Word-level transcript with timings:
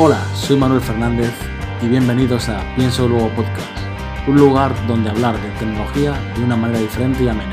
Hola, 0.00 0.24
soy 0.32 0.56
Manuel 0.56 0.80
Fernández 0.80 1.32
y 1.82 1.88
bienvenidos 1.88 2.48
a 2.48 2.62
Pienso 2.76 3.08
Luego 3.08 3.30
Podcast, 3.30 3.76
un 4.28 4.36
lugar 4.36 4.72
donde 4.86 5.10
hablar 5.10 5.34
de 5.42 5.50
tecnología 5.58 6.12
de 6.36 6.44
una 6.44 6.54
manera 6.54 6.78
diferente 6.78 7.24
y 7.24 7.28
amena. 7.28 7.52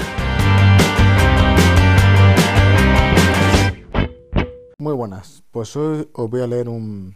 Muy 4.78 4.94
buenas, 4.94 5.44
pues 5.50 5.76
hoy 5.76 6.08
os 6.14 6.30
voy 6.30 6.42
a 6.42 6.46
leer 6.46 6.70
un, 6.70 7.16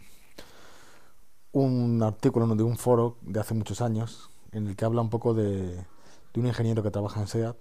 un 1.52 2.02
artículo 2.02 2.52
de 2.56 2.64
un 2.64 2.76
foro 2.76 3.16
de 3.20 3.38
hace 3.38 3.54
muchos 3.54 3.80
años 3.82 4.30
en 4.50 4.66
el 4.66 4.74
que 4.74 4.84
habla 4.84 5.00
un 5.00 5.10
poco 5.10 5.32
de, 5.32 5.76
de 5.76 6.40
un 6.40 6.48
ingeniero 6.48 6.82
que 6.82 6.90
trabaja 6.90 7.20
en 7.20 7.28
SEAT 7.28 7.56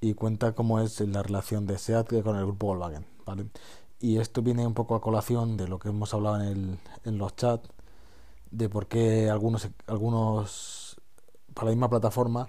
y 0.00 0.14
cuenta 0.14 0.52
cómo 0.52 0.78
es 0.78 1.00
la 1.00 1.24
relación 1.24 1.66
de 1.66 1.78
SEAT 1.78 2.22
con 2.22 2.36
el 2.36 2.44
grupo 2.44 2.68
Volkswagen, 2.68 3.06
¿vale? 3.26 3.46
Y 4.00 4.18
esto 4.18 4.42
viene 4.42 4.66
un 4.66 4.74
poco 4.74 4.94
a 4.94 5.00
colación 5.00 5.56
de 5.56 5.68
lo 5.68 5.78
que 5.78 5.88
hemos 5.88 6.12
hablado 6.14 6.42
en, 6.42 6.48
el, 6.48 6.78
en 7.04 7.18
los 7.18 7.34
chats, 7.36 7.68
de 8.50 8.68
por 8.68 8.86
qué 8.86 9.30
algunos, 9.30 9.68
algunos, 9.86 11.00
para 11.54 11.66
la 11.66 11.70
misma 11.72 11.90
plataforma, 11.90 12.48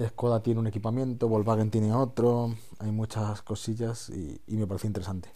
Skoda 0.00 0.42
tiene 0.42 0.60
un 0.60 0.66
equipamiento, 0.66 1.28
Volkswagen 1.28 1.70
tiene 1.70 1.92
otro, 1.92 2.54
hay 2.78 2.90
muchas 2.90 3.42
cosillas 3.42 4.10
y, 4.10 4.40
me 4.46 4.66
parece 4.66 4.86
interesante. 4.86 5.30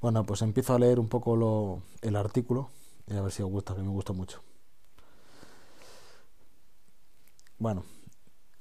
Bueno, 0.00 0.24
pues 0.24 0.42
empiezo 0.42 0.74
a 0.74 0.78
leer 0.78 0.98
un 0.98 1.08
poco 1.08 1.36
lo, 1.36 1.82
el 2.02 2.16
artículo 2.16 2.70
y 3.06 3.14
a 3.14 3.22
ver 3.22 3.32
si 3.32 3.42
os 3.42 3.50
gusta, 3.50 3.74
que 3.74 3.82
me 3.82 3.88
gusta 3.88 4.12
mucho. 4.12 4.42
Bueno, 7.58 7.84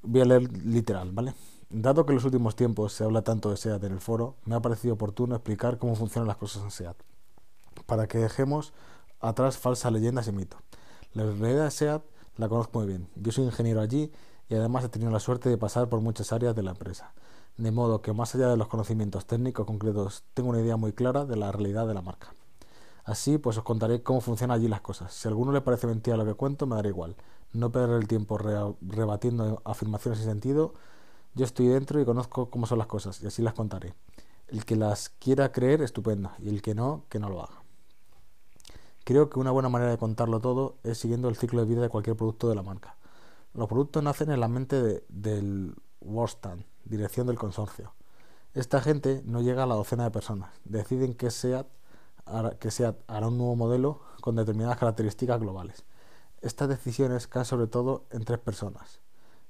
voy 0.04 0.22
a 0.22 0.26
leer 0.26 0.66
literal, 0.66 1.12
¿vale? 1.12 1.34
Dado 1.74 2.06
que 2.06 2.12
en 2.12 2.16
los 2.16 2.26
últimos 2.26 2.58
tiempos 2.58 2.92
se 2.92 3.06
habla 3.06 3.22
tanto 3.22 3.50
de 3.50 3.56
SEAT 3.56 3.82
en 3.86 3.94
el 3.94 4.02
foro, 4.02 4.36
me 4.44 4.56
ha 4.56 4.60
parecido 4.60 4.96
oportuno 4.96 5.36
explicar 5.36 5.78
cómo 5.78 5.96
funcionan 5.96 6.28
las 6.28 6.36
cosas 6.36 6.64
en 6.64 6.72
SEAT, 6.72 6.98
para 7.86 8.08
que 8.08 8.18
dejemos 8.18 8.74
atrás 9.22 9.58
falsas 9.58 9.90
leyendas 9.94 10.28
y 10.28 10.34
mitos. 10.34 10.60
La 11.14 11.24
realidad 11.24 11.64
de 11.64 11.72
SEAT 11.72 12.04
la 12.36 12.50
conozco 12.50 12.80
muy 12.80 12.90
bien. 12.90 13.08
Yo 13.16 13.32
soy 13.32 13.46
ingeniero 13.46 13.80
allí 13.80 14.12
y 14.50 14.56
además 14.56 14.84
he 14.84 14.90
tenido 14.90 15.12
la 15.12 15.22
suerte 15.22 15.48
de 15.48 15.58
pasar 15.58 15.88
por 15.88 16.02
muchas 16.02 16.34
áreas 16.34 16.54
de 16.58 16.62
la 16.62 16.72
empresa. 16.72 17.14
De 17.56 17.72
modo 17.72 18.02
que 18.02 18.12
más 18.12 18.36
allá 18.36 18.50
de 18.50 18.58
los 18.58 18.68
conocimientos 18.68 19.26
técnicos 19.26 19.66
concretos, 19.66 20.26
tengo 20.34 20.50
una 20.50 20.60
idea 20.60 20.76
muy 20.76 20.92
clara 20.92 21.24
de 21.24 21.38
la 21.38 21.54
realidad 21.54 21.88
de 21.88 21.94
la 21.94 22.02
marca. 22.02 22.34
Así, 23.06 23.38
pues 23.38 23.58
os 23.58 23.64
contaré 23.64 24.04
cómo 24.04 24.20
funcionan 24.20 24.58
allí 24.58 24.68
las 24.68 24.82
cosas. 24.82 25.14
Si 25.14 25.26
a 25.26 25.30
alguno 25.30 25.54
le 25.54 25.62
parece 25.62 25.88
mentira 25.88 26.18
lo 26.18 26.26
que 26.26 26.34
cuento, 26.34 26.68
me 26.68 26.76
dará 26.76 26.90
igual. 26.90 27.16
No 27.54 27.72
perder 27.72 27.96
el 28.02 28.10
tiempo 28.10 28.38
rebatiendo 28.38 29.62
afirmaciones 29.64 30.20
sin 30.20 30.28
sentido 30.28 30.74
yo 31.34 31.46
estoy 31.46 31.68
dentro 31.68 32.00
y 32.02 32.06
conozco 32.06 32.50
cómo 32.50 32.66
son 32.66 32.78
las 32.78 32.88
cosas 32.88 33.22
y 33.22 33.28
así 33.28 33.42
las 33.42 33.54
contaré. 33.54 33.94
El 34.48 34.66
que 34.66 34.76
las 34.76 35.10
quiera 35.10 35.52
creer, 35.52 35.82
estupendo, 35.82 36.32
y 36.40 36.50
el 36.50 36.62
que 36.62 36.76
no, 36.76 37.06
que 37.10 37.20
no 37.20 37.30
lo 37.30 37.42
haga. 37.42 37.62
Creo 39.04 39.30
que 39.30 39.40
una 39.40 39.52
buena 39.52 39.70
manera 39.70 39.92
de 39.92 39.98
contarlo 39.98 40.40
todo 40.42 40.76
es 40.84 40.98
siguiendo 40.98 41.30
el 41.30 41.36
ciclo 41.36 41.62
de 41.62 41.68
vida 41.68 41.82
de 41.82 41.90
cualquier 41.90 42.18
producto 42.18 42.50
de 42.50 42.56
la 42.56 42.64
marca. 42.64 42.98
Los 43.54 43.68
productos 43.68 44.04
nacen 44.04 44.30
en 44.32 44.40
la 44.40 44.48
mente 44.48 45.04
del 45.10 45.76
Worstan, 46.02 46.66
dirección 46.86 47.28
del 47.28 47.38
consorcio. 47.38 47.94
Esta 48.54 48.82
gente 48.82 49.22
no 49.26 49.42
llega 49.42 49.64
a 49.64 49.66
la 49.66 49.76
docena 49.76 50.04
de 50.04 50.12
personas. 50.12 50.52
Deciden 50.66 51.14
que 51.14 51.32
SEAT, 51.32 51.68
que 52.60 52.94
hará 53.08 53.28
un 53.28 53.38
nuevo 53.38 53.56
modelo 53.56 54.02
con 54.22 54.36
determinadas 54.36 54.78
características 54.78 55.40
globales. 55.40 55.84
Estas 56.42 56.70
decisiones 56.70 57.28
caen 57.28 57.46
sobre 57.46 57.68
todo 57.68 58.06
en 58.12 58.24
tres 58.24 58.40
personas. 58.40 59.00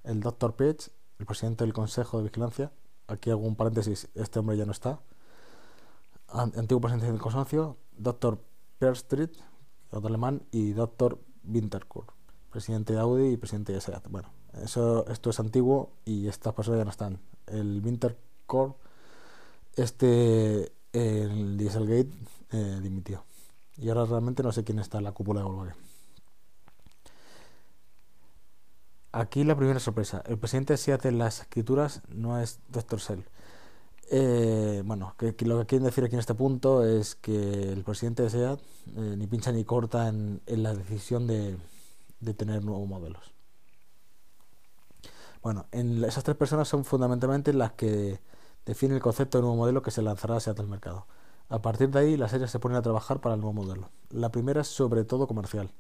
El 0.03 0.19
Dr. 0.19 0.55
Page, 0.55 0.91
el 1.21 1.27
presidente 1.27 1.63
del 1.63 1.71
Consejo 1.71 2.17
de 2.17 2.23
Vigilancia, 2.23 2.71
aquí 3.07 3.29
hago 3.29 3.41
un 3.41 3.55
paréntesis, 3.55 4.09
este 4.15 4.39
hombre 4.39 4.57
ya 4.57 4.65
no 4.65 4.71
está, 4.71 4.99
antiguo 6.27 6.81
presidente 6.81 7.11
del 7.11 7.21
consorcio, 7.21 7.77
Dr. 7.95 8.39
Perstreet, 8.79 9.31
otro 9.91 10.07
alemán, 10.07 10.41
y 10.51 10.71
Dr. 10.71 11.19
Winterkorn, 11.43 12.07
presidente 12.49 12.93
de 12.93 12.99
Audi 12.99 13.33
y 13.33 13.37
presidente 13.37 13.71
de 13.71 13.81
SEAT. 13.81 14.07
Bueno, 14.09 14.29
eso, 14.63 15.05
esto 15.07 15.29
es 15.29 15.39
antiguo 15.39 15.91
y 16.05 16.27
estas 16.27 16.55
personas 16.55 16.79
ya 16.79 16.85
no 16.85 16.91
están. 16.91 17.19
El 17.45 17.81
Winterkorn, 17.85 18.73
este, 19.75 20.71
el 20.91 21.55
Dieselgate, 21.55 22.09
eh, 22.51 22.79
dimitió. 22.81 23.25
Y 23.77 23.89
ahora 23.89 24.05
realmente 24.05 24.41
no 24.41 24.51
sé 24.51 24.63
quién 24.63 24.79
está 24.79 24.97
en 24.97 25.03
la 25.03 25.11
cúpula 25.11 25.41
de 25.41 25.45
Volkswagen. 25.45 25.90
Aquí 29.13 29.43
la 29.43 29.55
primera 29.57 29.79
sorpresa. 29.79 30.23
El 30.25 30.37
presidente 30.37 30.73
de 30.73 30.77
SEAT 30.77 31.05
en 31.05 31.17
las 31.17 31.41
escrituras 31.41 32.01
no 32.09 32.39
es 32.39 32.59
Dr. 32.69 33.01
Sell. 33.01 33.25
Eh, 34.09 34.83
bueno, 34.85 35.15
que, 35.17 35.35
lo 35.45 35.59
que 35.59 35.65
quieren 35.65 35.85
decir 35.85 36.03
aquí 36.05 36.15
en 36.15 36.19
este 36.19 36.33
punto 36.33 36.85
es 36.85 37.15
que 37.15 37.73
el 37.73 37.83
presidente 37.83 38.23
de 38.23 38.29
SEAT 38.29 38.59
eh, 38.95 39.15
ni 39.17 39.27
pincha 39.27 39.51
ni 39.51 39.65
corta 39.65 40.07
en, 40.07 40.41
la 40.45 40.73
decisión 40.73 41.27
de, 41.27 41.57
tener 42.37 42.63
nuevos 42.63 42.87
modelos. 42.87 43.33
Bueno, 45.41 45.65
en 45.71 46.03
esas 46.05 46.23
tres 46.23 46.37
personas 46.37 46.69
son 46.69 46.85
fundamentalmente 46.85 47.51
las 47.51 47.73
que 47.73 48.21
definen 48.65 48.95
el 48.95 49.01
concepto 49.01 49.37
de 49.37 49.41
nuevo 49.41 49.57
modelo 49.57 49.81
que 49.81 49.91
se 49.91 50.01
lanzará 50.01 50.37
a 50.37 50.39
SEAT 50.39 50.59
al 50.59 50.67
mercado. 50.67 51.05
A 51.49 51.61
partir 51.61 51.89
de 51.89 51.99
ahí, 51.99 52.15
las 52.15 52.33
áreas 52.33 52.49
se 52.49 52.59
ponen 52.59 52.77
a 52.77 52.81
trabajar 52.81 53.19
para 53.19 53.35
el 53.35 53.41
nuevo 53.41 53.53
modelo. 53.53 53.89
La 54.09 54.29
primera 54.31 54.61
es 54.61 54.67
sobre 54.67 55.03
todo 55.03 55.27
comercial. 55.27 55.73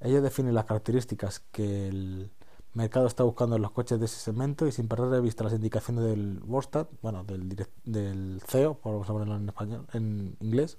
Ella 0.00 0.20
define 0.20 0.50
las 0.50 0.64
características 0.64 1.40
que 1.52 1.86
el 1.88 2.32
mercado 2.74 3.06
está 3.06 3.22
buscando 3.22 3.58
los 3.58 3.70
coches 3.72 3.98
de 3.98 4.06
ese 4.06 4.18
segmento 4.18 4.66
y 4.66 4.72
sin 4.72 4.88
perder 4.88 5.10
de 5.10 5.20
vista 5.20 5.44
las 5.44 5.52
indicaciones 5.52 6.04
del 6.04 6.40
Borstat, 6.40 6.88
bueno, 7.02 7.24
del, 7.24 7.66
del 7.84 8.42
CEO, 8.46 8.78
vamos 8.84 9.08
a 9.08 9.12
ponerlo 9.12 9.36
en 9.36 9.48
español, 9.48 9.86
en 9.92 10.36
inglés, 10.40 10.78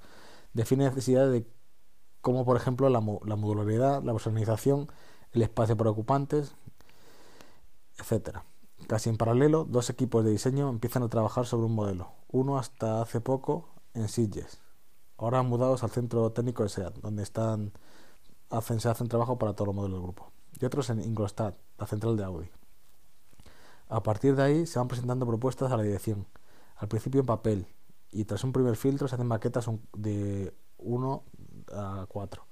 define 0.53 0.85
necesidades 0.85 1.31
de 1.31 1.47
como 2.21 2.45
por 2.45 2.55
ejemplo 2.55 2.89
la, 2.89 2.99
la 3.25 3.35
modularidad, 3.35 4.01
la 4.01 4.13
personalización, 4.13 4.87
el 5.33 5.41
espacio 5.41 5.75
para 5.75 5.89
ocupantes, 5.89 6.55
etcétera. 7.99 8.45
Casi 8.87 9.09
en 9.09 9.17
paralelo, 9.17 9.65
dos 9.65 9.89
equipos 9.89 10.23
de 10.23 10.31
diseño 10.31 10.69
empiezan 10.69 11.03
a 11.03 11.09
trabajar 11.09 11.45
sobre 11.45 11.65
un 11.65 11.75
modelo. 11.75 12.11
Uno 12.29 12.57
hasta 12.57 13.01
hace 13.01 13.21
poco 13.21 13.69
en 13.93 14.07
Sitges. 14.07 14.59
Ahora 15.17 15.43
mudados 15.43 15.83
al 15.83 15.91
centro 15.91 16.31
técnico 16.31 16.63
de 16.63 16.69
SEAT, 16.69 16.95
donde 16.95 17.23
están 17.23 17.73
hacen, 18.49 18.79
se 18.79 18.89
hacen 18.89 19.09
trabajo 19.09 19.37
para 19.37 19.53
todos 19.53 19.67
los 19.67 19.75
modelos 19.75 19.99
del 19.99 20.03
grupo 20.03 20.32
y 20.59 20.65
otros 20.65 20.89
en 20.89 21.01
Ingolstadt, 21.01 21.55
la 21.77 21.87
central 21.87 22.17
de 22.17 22.23
Audi. 22.23 22.49
A 23.89 24.01
partir 24.03 24.35
de 24.35 24.43
ahí 24.43 24.65
se 24.65 24.79
van 24.79 24.87
presentando 24.87 25.25
propuestas 25.25 25.71
a 25.71 25.77
la 25.77 25.83
dirección, 25.83 26.25
al 26.75 26.87
principio 26.87 27.21
en 27.21 27.25
papel, 27.25 27.67
y 28.11 28.25
tras 28.25 28.43
un 28.43 28.53
primer 28.53 28.75
filtro 28.75 29.07
se 29.07 29.15
hacen 29.15 29.27
maquetas 29.27 29.69
de 29.93 30.53
1 30.77 31.23
a 31.73 32.05
4. 32.07 32.45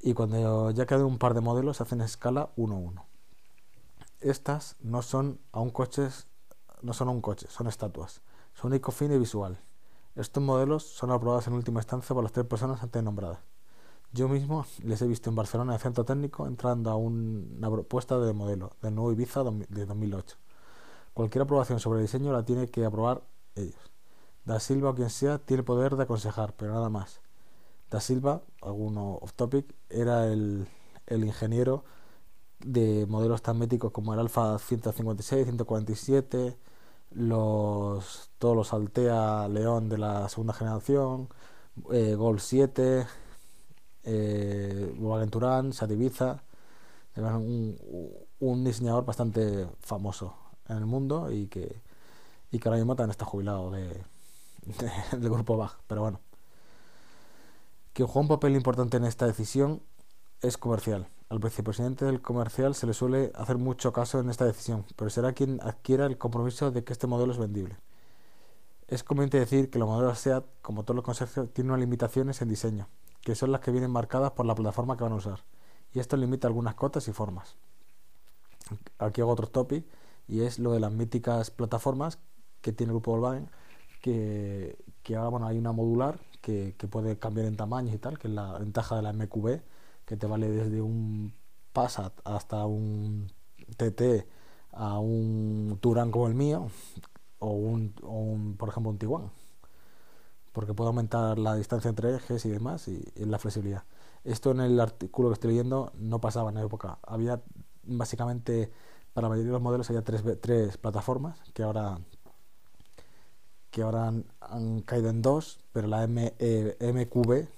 Y 0.00 0.14
cuando 0.14 0.70
ya 0.70 0.86
quedan 0.86 1.04
un 1.04 1.18
par 1.18 1.34
de 1.34 1.40
modelos 1.40 1.78
se 1.78 1.82
hacen 1.82 2.00
escala 2.00 2.50
1 2.56 2.74
a 2.74 2.78
1. 2.78 3.06
Estas 4.20 4.76
no 4.80 5.02
son 5.02 5.40
aún 5.52 5.70
coches, 5.70 6.26
no 6.82 6.92
son 6.92 7.08
un 7.08 7.20
coche, 7.20 7.46
son 7.50 7.66
estatuas. 7.66 8.22
Son 8.54 8.70
único 8.70 8.92
fin 8.92 9.12
y 9.12 9.18
visual. 9.18 9.58
Estos 10.14 10.42
modelos 10.42 10.84
son 10.84 11.10
aprobados 11.10 11.46
en 11.46 11.52
última 11.52 11.80
instancia 11.80 12.14
por 12.14 12.22
las 12.22 12.32
tres 12.32 12.46
personas 12.46 12.82
antes 12.82 13.02
nombradas. 13.02 13.40
Yo 14.16 14.28
mismo 14.28 14.64
les 14.82 15.02
he 15.02 15.06
visto 15.06 15.28
en 15.28 15.36
Barcelona, 15.36 15.74
el 15.74 15.80
centro 15.80 16.02
técnico, 16.06 16.46
entrando 16.46 16.90
a 16.90 16.96
una 16.96 17.70
propuesta 17.70 18.18
de 18.18 18.32
modelo 18.32 18.72
del 18.80 18.94
nuevo 18.94 19.12
Ibiza 19.12 19.44
de 19.44 19.84
2008. 19.84 20.38
Cualquier 21.12 21.42
aprobación 21.42 21.80
sobre 21.80 21.98
el 21.98 22.06
diseño 22.06 22.32
la 22.32 22.42
tiene 22.42 22.68
que 22.68 22.86
aprobar 22.86 23.22
ellos. 23.56 23.92
Da 24.46 24.58
Silva 24.58 24.90
o 24.90 24.94
quien 24.94 25.10
sea 25.10 25.36
tiene 25.38 25.62
poder 25.64 25.96
de 25.96 26.04
aconsejar, 26.04 26.54
pero 26.56 26.72
nada 26.72 26.88
más. 26.88 27.20
Da 27.90 28.00
Silva, 28.00 28.40
alguno 28.62 29.18
off 29.20 29.34
topic, 29.34 29.74
era 29.90 30.26
el, 30.28 30.66
el 31.06 31.24
ingeniero 31.24 31.84
de 32.60 33.04
modelos 33.06 33.42
tan 33.42 33.58
míticos 33.58 33.92
como 33.92 34.14
el 34.14 34.20
Alfa 34.20 34.58
156, 34.58 35.44
147, 35.44 36.56
los, 37.10 38.30
todos 38.38 38.56
los 38.56 38.72
Altea 38.72 39.46
León 39.48 39.90
de 39.90 39.98
la 39.98 40.26
segunda 40.30 40.54
generación, 40.54 41.28
eh, 41.92 42.14
Gol 42.14 42.40
7, 42.40 43.06
eh, 44.06 45.28
Turán, 45.30 45.72
Sativiza, 45.72 46.42
un, 47.16 47.78
un 48.40 48.64
diseñador 48.64 49.04
bastante 49.04 49.66
famoso 49.80 50.34
en 50.68 50.78
el 50.78 50.86
mundo 50.86 51.30
y 51.30 51.46
que, 51.48 51.80
y 52.50 52.58
que 52.58 52.68
ahora 52.68 52.78
mismo 52.78 52.96
también 52.96 53.10
está 53.10 53.24
jubilado 53.24 53.70
de, 53.70 54.02
del 55.12 55.30
grupo 55.30 55.56
Bach, 55.56 55.76
pero 55.86 56.02
bueno. 56.02 56.20
Que 57.92 58.04
juega 58.04 58.20
un 58.20 58.28
papel 58.28 58.56
importante 58.56 58.96
en 58.98 59.04
esta 59.04 59.26
decisión 59.26 59.82
es 60.42 60.58
comercial. 60.58 61.08
Al 61.28 61.38
vicepresidente 61.38 62.04
del 62.04 62.20
comercial 62.20 62.74
se 62.74 62.86
le 62.86 62.94
suele 62.94 63.32
hacer 63.34 63.56
mucho 63.58 63.92
caso 63.92 64.20
en 64.20 64.30
esta 64.30 64.44
decisión, 64.44 64.84
pero 64.96 65.10
será 65.10 65.32
quien 65.32 65.60
adquiera 65.62 66.06
el 66.06 66.18
compromiso 66.18 66.70
de 66.70 66.84
que 66.84 66.92
este 66.92 67.06
modelo 67.06 67.32
es 67.32 67.38
vendible. 67.38 67.76
Es 68.86 69.02
conveniente 69.02 69.40
decir 69.40 69.70
que 69.70 69.80
los 69.80 69.88
modelos 69.88 70.20
SEAT, 70.20 70.44
como 70.62 70.84
todos 70.84 70.94
los 70.94 71.04
consorcios, 71.04 71.52
tienen 71.52 71.72
unas 71.72 71.80
limitaciones 71.80 72.40
en 72.42 72.48
diseño, 72.48 72.86
que 73.26 73.34
son 73.34 73.50
las 73.50 73.60
que 73.60 73.72
vienen 73.72 73.90
marcadas 73.90 74.30
por 74.30 74.46
la 74.46 74.54
plataforma 74.54 74.96
que 74.96 75.02
van 75.02 75.12
a 75.12 75.16
usar. 75.16 75.40
Y 75.92 75.98
esto 75.98 76.16
limita 76.16 76.46
algunas 76.46 76.76
cotas 76.76 77.08
y 77.08 77.12
formas. 77.12 77.56
Aquí 79.00 79.20
hago 79.20 79.32
otro 79.32 79.48
topic 79.48 79.84
y 80.28 80.42
es 80.42 80.60
lo 80.60 80.70
de 80.70 80.78
las 80.78 80.92
míticas 80.92 81.50
plataformas 81.50 82.20
que 82.60 82.72
tiene 82.72 82.92
el 82.92 82.94
grupo 82.94 83.10
Volkswagen, 83.10 83.50
que, 84.00 84.78
que 85.02 85.16
ahora 85.16 85.30
bueno, 85.30 85.48
hay 85.48 85.58
una 85.58 85.72
modular 85.72 86.20
que, 86.40 86.76
que 86.78 86.86
puede 86.86 87.18
cambiar 87.18 87.46
en 87.48 87.56
tamaños 87.56 87.96
y 87.96 87.98
tal, 87.98 88.16
que 88.16 88.28
es 88.28 88.34
la 88.34 88.60
ventaja 88.60 88.94
de 88.94 89.02
la 89.02 89.12
MQB, 89.12 89.60
que 90.04 90.16
te 90.16 90.28
vale 90.28 90.48
desde 90.48 90.80
un 90.80 91.34
Passat 91.72 92.12
hasta 92.22 92.64
un 92.64 93.32
TT 93.76 94.24
a 94.70 95.00
un 95.00 95.78
Turán 95.80 96.12
como 96.12 96.28
el 96.28 96.34
mío 96.34 96.68
o 97.40 97.50
un, 97.50 97.92
o 98.04 98.20
un 98.20 98.56
por 98.56 98.68
ejemplo 98.68 98.90
un 98.90 98.98
Tiguan 98.98 99.32
porque 100.56 100.72
puede 100.72 100.88
aumentar 100.88 101.38
la 101.38 101.54
distancia 101.54 101.90
entre 101.90 102.14
ejes 102.14 102.46
y 102.46 102.48
demás 102.48 102.88
y, 102.88 103.04
la 103.16 103.38
flexibilidad 103.38 103.84
esto 104.24 104.52
en 104.52 104.60
el 104.60 104.80
artículo 104.80 105.28
que 105.28 105.34
estoy 105.34 105.50
leyendo 105.50 105.92
no 105.98 106.18
pasaba 106.18 106.48
en 106.48 106.54
la 106.54 106.62
época 106.62 106.98
había 107.06 107.42
básicamente 107.82 108.72
para 109.12 109.26
la 109.26 109.28
mayoría 109.28 109.50
de 109.50 109.52
los 109.52 109.60
modelos 109.60 109.90
había 109.90 110.00
tres, 110.00 110.22
tres 110.40 110.78
plataformas 110.78 111.38
que 111.52 111.62
ahora 111.62 111.98
que 113.70 113.82
ahora 113.82 114.08
han, 114.08 114.24
han 114.40 114.80
caído 114.80 115.10
en 115.10 115.20
dos 115.20 115.60
pero 115.72 115.88
la 115.88 116.04
M, 116.04 116.32
eh, 116.38 116.78
MQB 116.80 117.48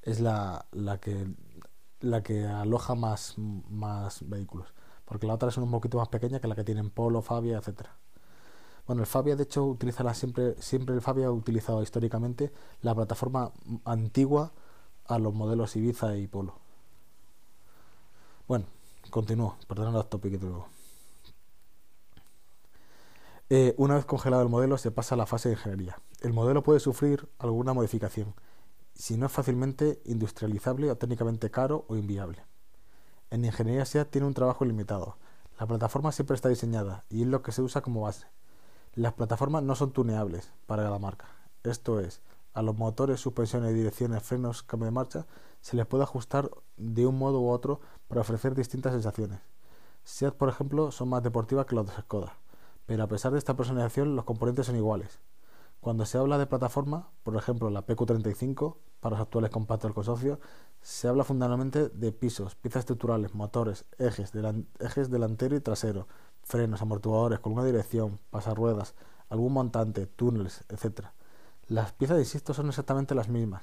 es 0.00 0.20
la, 0.20 0.64
la 0.72 0.96
que 0.96 1.26
la 2.00 2.22
que 2.22 2.46
aloja 2.46 2.94
más, 2.94 3.34
más 3.36 4.26
vehículos 4.26 4.72
porque 5.04 5.26
la 5.26 5.34
otra 5.34 5.50
es 5.50 5.58
un 5.58 5.70
poquito 5.70 5.98
más 5.98 6.08
pequeña 6.08 6.40
que 6.40 6.48
la 6.48 6.54
que 6.54 6.64
tienen 6.64 6.88
Polo, 6.88 7.20
Fabia, 7.20 7.58
etcétera. 7.58 7.98
Bueno, 8.86 9.02
el 9.02 9.06
Fabia 9.06 9.34
de 9.34 9.44
hecho 9.44 9.64
utiliza 9.64 10.04
la, 10.04 10.14
siempre 10.14 10.54
siempre 10.60 10.94
el 10.94 11.00
Fabia 11.00 11.26
ha 11.26 11.30
utilizado 11.30 11.82
históricamente 11.82 12.52
la 12.82 12.94
plataforma 12.94 13.50
antigua 13.84 14.52
a 15.06 15.18
los 15.18 15.32
modelos 15.34 15.74
Ibiza 15.76 16.16
y 16.16 16.26
Polo. 16.26 16.54
Bueno, 18.46 18.66
continúo, 19.10 19.56
perdón 19.66 19.94
los 19.94 20.10
tópicos 20.10 20.40
de 20.40 20.46
nuevo. 20.46 20.68
Eh, 23.50 23.74
una 23.78 23.94
vez 23.94 24.04
congelado 24.04 24.42
el 24.42 24.48
modelo 24.48 24.76
se 24.78 24.90
pasa 24.90 25.14
a 25.14 25.18
la 25.18 25.26
fase 25.26 25.48
de 25.48 25.54
ingeniería. 25.54 25.98
El 26.20 26.32
modelo 26.32 26.62
puede 26.62 26.80
sufrir 26.80 27.28
alguna 27.38 27.72
modificación, 27.72 28.34
si 28.94 29.16
no 29.16 29.26
es 29.26 29.32
fácilmente 29.32 30.00
industrializable 30.04 30.90
o 30.90 30.96
técnicamente 30.96 31.50
caro 31.50 31.84
o 31.88 31.96
inviable. 31.96 32.42
En 33.30 33.44
ingeniería 33.44 33.84
SEAT 33.84 34.10
tiene 34.10 34.26
un 34.26 34.34
trabajo 34.34 34.64
limitado. 34.64 35.16
La 35.58 35.66
plataforma 35.66 36.12
siempre 36.12 36.34
está 36.34 36.48
diseñada 36.48 37.04
y 37.08 37.22
es 37.22 37.28
lo 37.28 37.42
que 37.42 37.52
se 37.52 37.62
usa 37.62 37.80
como 37.80 38.02
base. 38.02 38.26
Las 38.96 39.14
plataformas 39.14 39.64
no 39.64 39.74
son 39.74 39.90
tuneables 39.90 40.52
para 40.66 40.88
la 40.88 41.00
marca. 41.00 41.26
Esto 41.64 41.98
es, 41.98 42.22
a 42.52 42.62
los 42.62 42.76
motores, 42.76 43.20
suspensiones, 43.20 43.74
direcciones, 43.74 44.22
frenos, 44.22 44.62
cambio 44.62 44.84
de 44.86 44.92
marcha, 44.92 45.26
se 45.60 45.74
les 45.74 45.84
puede 45.84 46.04
ajustar 46.04 46.48
de 46.76 47.04
un 47.04 47.18
modo 47.18 47.40
u 47.40 47.48
otro 47.48 47.80
para 48.06 48.20
ofrecer 48.20 48.54
distintas 48.54 48.92
sensaciones. 48.92 49.40
SEAT, 50.04 50.34
por 50.34 50.48
ejemplo, 50.48 50.92
son 50.92 51.08
más 51.08 51.24
deportivas 51.24 51.66
que 51.66 51.74
los 51.74 51.86
de 51.86 51.92
Skoda, 52.02 52.38
pero 52.86 53.02
a 53.02 53.08
pesar 53.08 53.32
de 53.32 53.38
esta 53.38 53.56
personalización, 53.56 54.14
los 54.14 54.24
componentes 54.26 54.66
son 54.66 54.76
iguales. 54.76 55.18
Cuando 55.80 56.06
se 56.06 56.16
habla 56.16 56.38
de 56.38 56.46
plataforma, 56.46 57.08
por 57.24 57.34
ejemplo 57.34 57.70
la 57.70 57.84
PQ35, 57.84 58.76
para 59.00 59.16
los 59.16 59.22
actuales 59.22 59.50
compactos 59.50 59.88
del 59.88 59.94
consorcio, 59.94 60.38
se 60.82 61.08
habla 61.08 61.24
fundamentalmente 61.24 61.88
de 61.88 62.12
pisos, 62.12 62.54
piezas 62.54 62.80
estructurales, 62.82 63.34
motores, 63.34 63.86
ejes, 63.98 64.30
delan 64.30 64.68
ejes 64.78 65.10
delantero 65.10 65.56
y 65.56 65.60
trasero, 65.60 66.06
frenos, 66.44 66.82
amortiguadores, 66.82 67.40
columna 67.40 67.64
de 67.64 67.72
dirección, 67.72 68.20
pasarruedas, 68.30 68.94
algún 69.28 69.52
montante, 69.52 70.06
túneles, 70.06 70.64
etc. 70.68 71.06
Las 71.66 71.92
piezas, 71.92 72.18
insisto, 72.18 72.54
son 72.54 72.68
exactamente 72.68 73.14
las 73.14 73.28
mismas. 73.28 73.62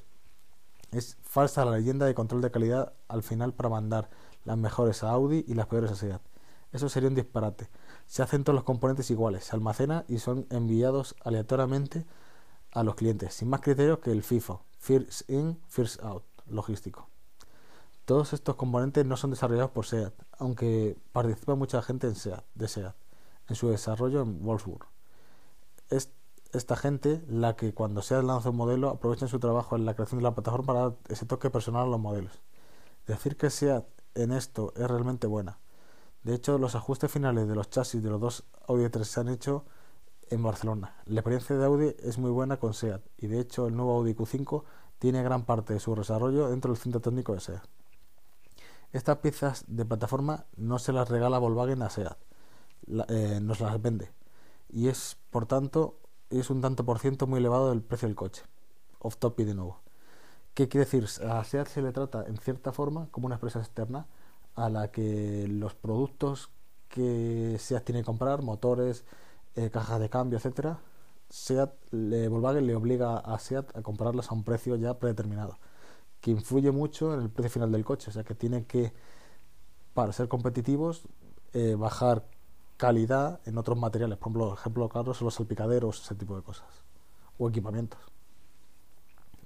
Es 0.92 1.18
falsa 1.24 1.64
la 1.64 1.78
leyenda 1.78 2.06
de 2.06 2.14
control 2.14 2.42
de 2.42 2.52
calidad 2.52 2.94
al 3.08 3.24
final 3.24 3.54
para 3.54 3.70
mandar 3.70 4.10
las 4.44 4.58
mejores 4.58 5.04
a 5.04 5.12
Audi 5.12 5.46
y 5.48 5.54
las 5.54 5.68
peores 5.68 5.92
a 5.92 5.96
Seat. 5.96 6.22
Eso 6.72 6.90
sería 6.90 7.10
un 7.10 7.16
disparate. 7.16 7.70
Se 8.08 8.24
hacen 8.24 8.44
todos 8.44 8.56
los 8.56 8.64
componentes 8.64 9.10
iguales, 9.12 9.46
se 9.46 9.56
almacena 9.56 10.04
y 10.08 10.20
son 10.20 10.48
enviados 10.50 11.16
aleatoriamente 11.24 12.06
a 12.72 12.84
los 12.84 12.96
clientes, 12.96 13.34
sin 13.34 13.50
más 13.50 13.62
criterio 13.62 14.02
que 14.02 14.12
el 14.12 14.24
FIFO, 14.24 14.64
First 14.80 15.30
In, 15.30 15.60
First 15.68 16.02
Out, 16.04 16.24
logístico. 16.48 17.08
Todos 18.12 18.34
estos 18.34 18.58
componentes 18.58 19.06
no 19.06 19.16
son 19.16 19.30
desarrollados 19.30 19.72
por 19.72 19.86
SEAT, 19.86 20.14
aunque 20.38 20.98
participa 21.14 21.56
mucha 21.56 21.82
gente 21.82 22.08
en 22.08 22.16
SEAT, 22.16 22.44
de 22.56 22.68
SEAT, 22.68 22.94
en 23.48 23.56
su 23.56 23.70
desarrollo 23.70 24.22
en 24.22 24.44
Wolfsburg. 24.44 24.86
Es 25.90 26.12
esta 26.52 26.76
gente 26.76 27.24
la 27.30 27.56
que 27.56 27.74
cuando 27.74 28.02
SEAT 28.02 28.26
lanza 28.26 28.50
un 28.50 28.58
modelo 28.58 28.90
aprovecha 28.90 29.30
su 29.30 29.40
trabajo 29.40 29.78
en 29.78 29.86
la 29.86 29.94
creación 29.94 30.20
de 30.20 30.24
la 30.24 30.36
plataforma 30.36 30.68
para 30.68 30.80
dar 30.82 30.98
ese 31.08 31.26
toque 31.26 31.50
personal 31.50 31.84
a 31.84 31.90
los 31.90 32.02
modelos. 32.02 32.42
Decir 33.08 33.38
que 33.38 33.50
SEAT 33.50 33.86
en 34.16 34.34
esto 34.34 34.74
es 34.76 34.90
realmente 34.90 35.26
buena 35.26 35.60
de 36.24 36.36
hecho, 36.36 36.58
los 36.58 36.76
ajustes 36.76 37.10
finales 37.10 37.48
de 37.48 37.56
los 37.56 37.70
chasis 37.70 38.04
de 38.04 38.10
los 38.10 38.20
dos 38.20 38.44
Audi 38.68 38.90
3 38.90 39.08
se 39.08 39.20
han 39.22 39.30
hecho 39.30 39.64
en 40.30 40.44
Barcelona. 40.44 40.98
La 41.06 41.22
experiencia 41.22 41.56
de 41.56 41.64
Audi 41.64 41.96
es 42.04 42.18
muy 42.18 42.32
buena 42.32 42.58
con 42.58 42.74
SEAT 42.74 43.02
y 43.20 43.28
de 43.28 43.40
hecho 43.40 43.68
el 43.68 43.76
nuevo 43.78 43.94
Audi 43.94 44.14
Q5 44.14 44.64
tiene 45.00 45.24
gran 45.24 45.46
parte 45.46 45.72
de 45.72 45.80
su 45.80 45.96
desarrollo 45.96 46.50
dentro 46.50 46.74
del 46.74 46.82
centro 46.82 47.00
técnico 47.00 47.34
de 47.34 47.40
SEAT. 47.40 47.81
Estas 48.94 49.18
piezas 49.18 49.64
de 49.68 49.86
plataforma 49.86 50.46
no 50.58 50.80
se 50.80 50.92
las 50.92 51.10
regala 51.10 51.40
Volkswagen 51.40 51.82
a 51.82 51.90
SEAT, 51.90 52.18
eh, 53.08 53.40
nos 53.42 53.60
las 53.60 53.82
vende 53.82 54.12
y 54.72 54.88
es 54.88 55.18
por 55.30 55.46
tanto 55.46 55.98
es 56.30 56.50
un 56.50 56.62
tanto 56.62 56.86
por 56.86 57.00
ciento 57.00 57.28
muy 57.28 57.40
elevado 57.40 57.70
del 57.70 57.82
precio 57.82 58.08
del 58.08 58.16
coche. 58.16 58.44
Off 59.00 59.18
topic 59.18 59.46
de 59.46 59.54
nuevo. 59.54 59.82
¿Qué 60.54 60.68
quiere 60.68 60.86
decir? 60.86 61.08
A 61.26 61.44
SEAT 61.44 61.68
se 61.68 61.82
le 61.82 61.92
trata 61.92 62.26
en 62.28 62.38
cierta 62.38 62.72
forma 62.72 63.08
como 63.12 63.26
una 63.26 63.36
empresa 63.36 63.60
externa 63.60 64.08
a 64.56 64.70
la 64.70 64.92
que 64.92 65.48
los 65.50 65.76
productos 65.76 66.50
que 66.90 67.58
SEAT 67.60 67.84
tiene 67.84 68.02
que 68.02 68.06
comprar, 68.06 68.42
motores, 68.42 69.06
eh, 69.56 69.70
cajas 69.70 70.00
de 70.00 70.10
cambio, 70.10 70.38
etcétera, 70.38 70.80
SEAT, 71.30 71.74
le, 71.92 72.28
Volkswagen 72.28 72.68
le 72.68 72.76
obliga 72.76 73.18
a 73.18 73.40
SEAT 73.40 73.76
a 73.76 73.82
comprarlas 73.82 74.32
a 74.32 74.34
un 74.34 74.44
precio 74.44 74.76
ya 74.76 75.00
predeterminado, 75.00 75.58
que 76.22 76.32
influye 76.32 76.72
mucho 76.72 77.14
en 77.14 77.22
el 77.22 77.30
precio 77.30 77.52
final 77.52 77.72
del 77.72 77.84
coche, 77.84 78.10
o 78.10 78.14
sea 78.14 78.24
que 78.24 78.36
tiene 78.36 78.66
que, 78.66 78.94
para 79.94 80.14
ser 80.14 80.28
competitivos, 80.28 81.04
eh, 81.54 81.76
bajar 81.78 82.24
calidad 82.78 83.42
en 83.46 83.58
otros 83.58 83.78
materiales, 83.78 84.18
por 84.18 84.30
ejemplo, 84.30 84.54
ejemplo 84.54 84.90
claro 84.90 85.14
los 85.20 85.34
salpicaderos, 85.34 86.04
ese 86.04 86.16
tipo 86.16 86.36
de 86.36 86.44
cosas, 86.44 86.68
o 87.38 87.50
equipamientos. 87.50 88.00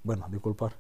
Bueno, 0.03 0.27
disculpar. 0.29 0.73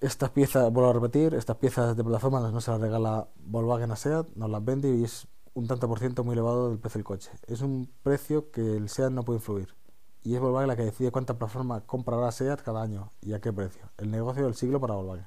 Estas 0.00 0.30
piezas, 0.30 0.72
vuelvo 0.72 0.90
a 0.90 0.92
repetir, 0.92 1.34
estas 1.34 1.56
piezas 1.56 1.96
de 1.96 2.04
plataforma 2.04 2.40
no 2.40 2.60
se 2.60 2.70
las 2.70 2.80
regala 2.80 3.28
Volkswagen 3.44 3.90
a 3.90 3.96
SEAT, 3.96 4.28
nos 4.36 4.50
las 4.50 4.64
vende 4.64 4.94
y 4.94 5.04
es 5.04 5.26
un 5.54 5.66
tanto 5.66 5.88
por 5.88 5.98
ciento 5.98 6.24
muy 6.24 6.32
elevado 6.32 6.70
del 6.70 6.78
precio 6.78 6.98
del 6.98 7.04
coche. 7.04 7.30
Es 7.46 7.60
un 7.60 7.90
precio 8.02 8.50
que 8.50 8.76
el 8.76 8.88
SEAT 8.88 9.12
no 9.12 9.22
puede 9.22 9.38
influir. 9.38 9.74
Y 10.22 10.34
es 10.34 10.40
Volkswagen 10.40 10.68
la 10.68 10.76
que 10.76 10.84
decide 10.84 11.10
cuánta 11.10 11.34
plataforma 11.34 11.80
comprará 11.80 12.30
SEAT 12.30 12.62
cada 12.62 12.82
año 12.82 13.12
y 13.20 13.32
a 13.32 13.40
qué 13.40 13.52
precio. 13.52 13.90
El 13.98 14.10
negocio 14.10 14.44
del 14.44 14.54
siglo 14.54 14.80
para 14.80 14.94
Volkswagen. 14.94 15.26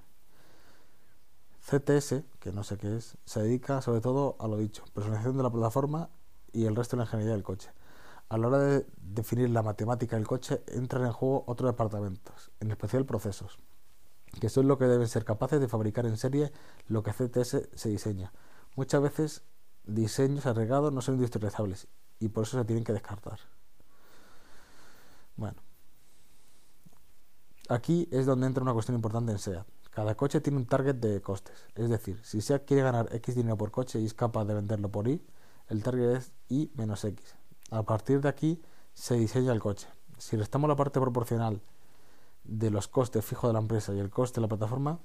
CTS, 1.61 2.23
que 2.39 2.51
no 2.51 2.63
sé 2.63 2.77
qué 2.77 2.95
es, 2.95 3.17
se 3.25 3.41
dedica 3.41 3.81
sobre 3.81 4.01
todo 4.01 4.35
a 4.39 4.47
lo 4.47 4.57
dicho, 4.57 4.83
personalización 4.93 5.37
de 5.37 5.43
la 5.43 5.49
plataforma 5.49 6.09
y 6.53 6.65
el 6.65 6.75
resto 6.75 6.95
de 6.95 6.99
la 6.99 7.05
ingeniería 7.05 7.33
del 7.33 7.43
coche. 7.43 7.71
A 8.29 8.37
la 8.37 8.47
hora 8.47 8.59
de 8.59 8.85
definir 8.97 9.49
la 9.49 9.63
matemática 9.63 10.15
del 10.15 10.27
coche 10.27 10.63
entran 10.67 11.05
en 11.05 11.11
juego 11.11 11.43
otros 11.47 11.71
departamentos, 11.71 12.51
en 12.59 12.71
especial 12.71 13.05
procesos 13.05 13.59
que 14.39 14.49
son 14.49 14.67
lo 14.67 14.77
que 14.77 14.85
deben 14.85 15.07
ser 15.07 15.25
capaces 15.25 15.59
de 15.59 15.67
fabricar 15.67 16.05
en 16.05 16.17
serie 16.17 16.51
lo 16.87 17.03
que 17.03 17.11
CTS 17.11 17.69
se 17.73 17.89
diseña. 17.89 18.33
Muchas 18.75 19.01
veces 19.01 19.43
diseños 19.85 20.45
agregados 20.45 20.91
no 20.91 21.01
son 21.01 21.15
industrializables 21.15 21.87
y 22.19 22.29
por 22.29 22.43
eso 22.43 22.57
se 22.57 22.65
tienen 22.65 22.83
que 22.83 22.93
descartar. 22.93 23.39
Bueno, 25.37 25.57
aquí 27.69 28.07
es 28.11 28.25
donde 28.25 28.47
entra 28.47 28.63
una 28.63 28.73
cuestión 28.73 28.95
importante 28.95 29.31
en 29.31 29.39
SEAT. 29.39 29.67
Cada 29.91 30.15
coche 30.15 30.41
tiene 30.41 30.57
un 30.57 30.65
target 30.65 30.95
de 30.95 31.21
costes, 31.21 31.65
es 31.75 31.89
decir, 31.89 32.19
si 32.23 32.41
SEAT 32.41 32.65
quiere 32.65 32.83
ganar 32.83 33.07
X 33.13 33.35
dinero 33.35 33.57
por 33.57 33.71
coche 33.71 33.99
y 33.99 34.05
es 34.05 34.13
capaz 34.13 34.45
de 34.45 34.53
venderlo 34.53 34.89
por 34.89 35.07
Y, 35.07 35.25
el 35.69 35.83
target 35.83 36.17
es 36.17 36.33
Y 36.49 36.71
menos 36.75 37.03
X. 37.03 37.35
A 37.71 37.83
partir 37.83 38.21
de 38.21 38.29
aquí 38.29 38.61
se 38.93 39.15
diseña 39.15 39.51
el 39.51 39.59
coche. 39.59 39.87
Si 40.17 40.37
restamos 40.37 40.69
la 40.69 40.75
parte 40.75 40.99
proporcional 40.99 41.61
de 42.43 42.69
los 42.69 42.87
costes 42.87 43.25
fijos 43.25 43.49
de 43.49 43.53
la 43.53 43.59
empresa 43.59 43.93
y 43.93 43.99
el 43.99 44.09
coste 44.09 44.35
de 44.35 44.41
la 44.41 44.47
plataforma, 44.47 44.99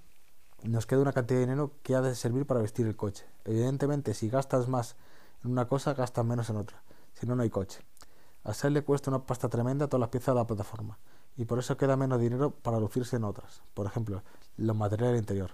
nos 0.62 0.86
queda 0.86 1.00
una 1.00 1.12
cantidad 1.12 1.38
de 1.38 1.46
dinero 1.46 1.72
que 1.82 1.94
ha 1.94 2.02
de 2.02 2.14
servir 2.14 2.46
para 2.46 2.60
vestir 2.60 2.86
el 2.86 2.96
coche. 2.96 3.24
Evidentemente, 3.44 4.14
si 4.14 4.28
gastas 4.28 4.68
más 4.68 4.96
en 5.42 5.50
una 5.50 5.66
cosa, 5.66 5.94
gastas 5.94 6.24
menos 6.24 6.50
en 6.50 6.56
otra. 6.56 6.82
Si 7.14 7.26
no, 7.26 7.34
no 7.34 7.42
hay 7.42 7.50
coche. 7.50 7.80
A 8.44 8.54
SEAT 8.54 8.72
le 8.72 8.82
cuesta 8.82 9.10
una 9.10 9.24
pasta 9.26 9.48
tremenda 9.48 9.88
todas 9.88 10.00
las 10.00 10.10
piezas 10.10 10.34
de 10.34 10.40
la 10.40 10.46
plataforma 10.46 10.98
y 11.36 11.44
por 11.44 11.58
eso 11.58 11.76
queda 11.76 11.96
menos 11.96 12.20
dinero 12.20 12.50
para 12.50 12.80
lucirse 12.80 13.16
en 13.16 13.24
otras. 13.24 13.62
Por 13.74 13.86
ejemplo, 13.86 14.22
los 14.56 14.76
materiales 14.76 15.20
interior. 15.20 15.52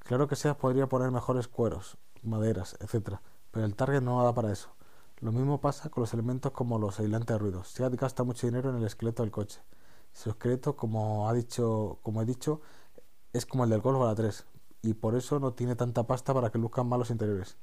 Claro 0.00 0.28
que 0.28 0.36
SEAT 0.36 0.56
podría 0.56 0.88
poner 0.88 1.10
mejores 1.10 1.48
cueros, 1.48 1.96
maderas, 2.22 2.76
etcétera, 2.80 3.22
pero 3.50 3.66
el 3.66 3.74
target 3.74 4.02
no 4.02 4.22
da 4.22 4.34
para 4.34 4.52
eso. 4.52 4.70
Lo 5.20 5.32
mismo 5.32 5.60
pasa 5.60 5.90
con 5.90 6.02
los 6.02 6.14
elementos 6.14 6.52
como 6.52 6.78
los 6.78 7.00
aislantes 7.00 7.34
de 7.34 7.38
ruidos. 7.38 7.68
SEAT 7.68 7.94
gasta 7.94 8.24
mucho 8.24 8.46
dinero 8.46 8.70
en 8.70 8.76
el 8.76 8.84
esqueleto 8.84 9.22
del 9.22 9.32
coche 9.32 9.60
su 10.12 10.30
esqueleto, 10.30 10.76
como 10.76 11.28
ha 11.28 11.32
dicho, 11.32 11.98
como 12.02 12.22
he 12.22 12.24
dicho, 12.24 12.60
es 13.32 13.46
como 13.46 13.64
el 13.64 13.70
del 13.70 13.80
Golf 13.80 14.00
a 14.02 14.06
la 14.06 14.14
3 14.14 14.46
y 14.82 14.94
por 14.94 15.14
eso 15.14 15.38
no 15.38 15.52
tiene 15.52 15.76
tanta 15.76 16.06
pasta 16.06 16.34
para 16.34 16.50
que 16.50 16.58
luzcan 16.58 16.88
mal 16.88 16.98
los 16.98 17.10
interiores. 17.10 17.56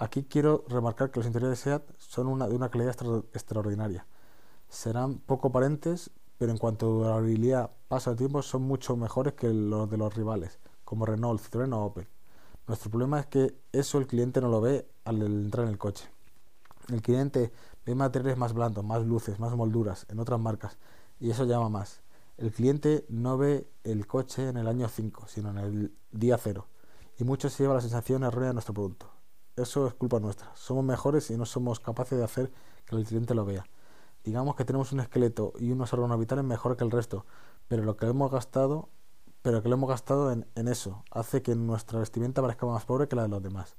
Aquí 0.00 0.22
quiero 0.22 0.64
remarcar 0.68 1.10
que 1.10 1.18
los 1.18 1.26
interiores 1.26 1.58
de 1.58 1.64
SEAT 1.64 1.82
son 1.98 2.38
de 2.38 2.54
una 2.54 2.68
calidad 2.68 2.94
extraordinaria. 3.32 4.06
Serán 4.68 5.18
poco 5.18 5.48
aparentes, 5.48 6.12
pero 6.38 6.52
en 6.52 6.58
cuanto 6.58 6.86
a 6.86 6.88
durabilidad, 6.88 7.72
paso 7.88 8.10
de 8.10 8.16
tiempo, 8.16 8.40
son 8.42 8.62
mucho 8.62 8.96
mejores 8.96 9.34
que 9.34 9.52
los 9.52 9.90
de 9.90 9.96
los 9.96 10.14
rivales, 10.14 10.60
como 10.84 11.04
Renault, 11.04 11.42
Citroën 11.42 11.74
o 11.74 11.86
Opel. 11.86 12.06
Nuestro 12.68 12.92
problema 12.92 13.18
es 13.18 13.26
que 13.26 13.58
eso 13.72 13.98
el 13.98 14.06
cliente 14.06 14.40
no 14.40 14.48
lo 14.48 14.60
ve 14.60 14.86
al 15.04 15.20
entrar 15.20 15.66
en 15.66 15.72
el 15.72 15.78
coche. 15.78 16.08
El 16.92 17.02
cliente 17.02 17.50
ve 17.84 17.96
materiales 17.96 18.38
más 18.38 18.52
blandos, 18.52 18.84
más 18.84 19.04
luces, 19.04 19.40
más 19.40 19.56
molduras 19.56 20.06
en 20.10 20.20
otras 20.20 20.38
marcas 20.38 20.78
y 21.18 21.30
eso 21.30 21.44
llama 21.44 21.70
más. 21.70 22.02
El 22.36 22.52
cliente 22.52 23.04
no 23.08 23.36
ve 23.36 23.68
el 23.82 24.06
coche 24.06 24.48
en 24.48 24.58
el 24.58 24.68
año 24.68 24.86
5, 24.88 25.26
sino 25.26 25.50
en 25.50 25.58
el 25.58 25.94
día 26.12 26.38
0 26.38 26.68
y 27.18 27.24
mucho 27.24 27.48
se 27.48 27.64
lleva 27.64 27.74
la 27.74 27.80
sensación 27.80 28.22
errónea 28.22 28.50
de 28.50 28.54
nuestro 28.54 28.74
producto. 28.74 29.17
Eso 29.58 29.86
es 29.86 29.94
culpa 29.94 30.20
nuestra. 30.20 30.50
Somos 30.54 30.84
mejores 30.84 31.30
y 31.30 31.36
no 31.36 31.44
somos 31.44 31.80
capaces 31.80 32.18
de 32.18 32.24
hacer 32.24 32.50
que 32.86 32.96
el 32.96 33.04
cliente 33.04 33.34
lo 33.34 33.44
vea. 33.44 33.64
Digamos 34.24 34.56
que 34.56 34.64
tenemos 34.64 34.92
un 34.92 35.00
esqueleto 35.00 35.52
y 35.58 35.70
unos 35.72 35.92
órganos 35.92 36.18
vitales 36.18 36.44
mejor 36.44 36.76
que 36.76 36.84
el 36.84 36.90
resto, 36.90 37.24
pero 37.66 37.82
lo 37.82 37.96
que 37.96 38.06
hemos 38.06 38.30
gastado, 38.30 38.88
pero 39.42 39.62
que 39.62 39.68
lo 39.68 39.74
hemos 39.74 39.88
gastado 39.88 40.32
en, 40.32 40.46
en 40.54 40.68
eso 40.68 41.04
hace 41.10 41.42
que 41.42 41.54
nuestra 41.54 41.98
vestimenta 41.98 42.42
parezca 42.42 42.66
más 42.66 42.84
pobre 42.84 43.08
que 43.08 43.16
la 43.16 43.22
de 43.22 43.28
los 43.28 43.42
demás 43.42 43.76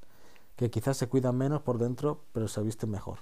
que 0.60 0.70
quizás 0.70 0.98
se 0.98 1.08
cuidan 1.08 1.38
menos 1.38 1.62
por 1.62 1.78
dentro, 1.78 2.26
pero 2.34 2.50
se 2.50 2.62
visten 2.62 2.90
mejor. 2.90 3.20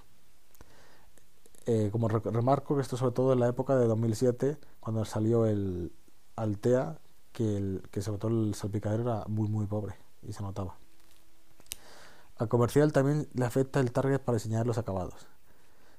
Eh, 1.67 1.89
como 1.91 2.07
remarco 2.07 2.75
que 2.75 2.81
esto 2.81 2.97
sobre 2.97 3.11
todo 3.11 3.31
en 3.31 3.39
la 3.39 3.47
época 3.47 3.75
de 3.75 3.85
2007, 3.85 4.57
cuando 4.79 5.05
salió 5.05 5.45
el 5.45 5.93
Altea, 6.35 6.97
que, 7.33 7.57
el, 7.57 7.83
que 7.91 8.01
sobre 8.01 8.17
todo 8.17 8.31
el 8.31 8.55
salpicadero 8.55 9.03
era 9.03 9.25
muy 9.27 9.47
muy 9.49 9.67
pobre 9.67 9.93
y 10.23 10.33
se 10.33 10.41
notaba. 10.41 10.77
Al 12.37 12.47
comercial 12.49 12.93
también 12.93 13.27
le 13.33 13.45
afecta 13.45 13.79
el 13.79 13.91
target 13.91 14.19
para 14.19 14.37
diseñar 14.37 14.67
los 14.67 14.77
acabados. 14.77 15.27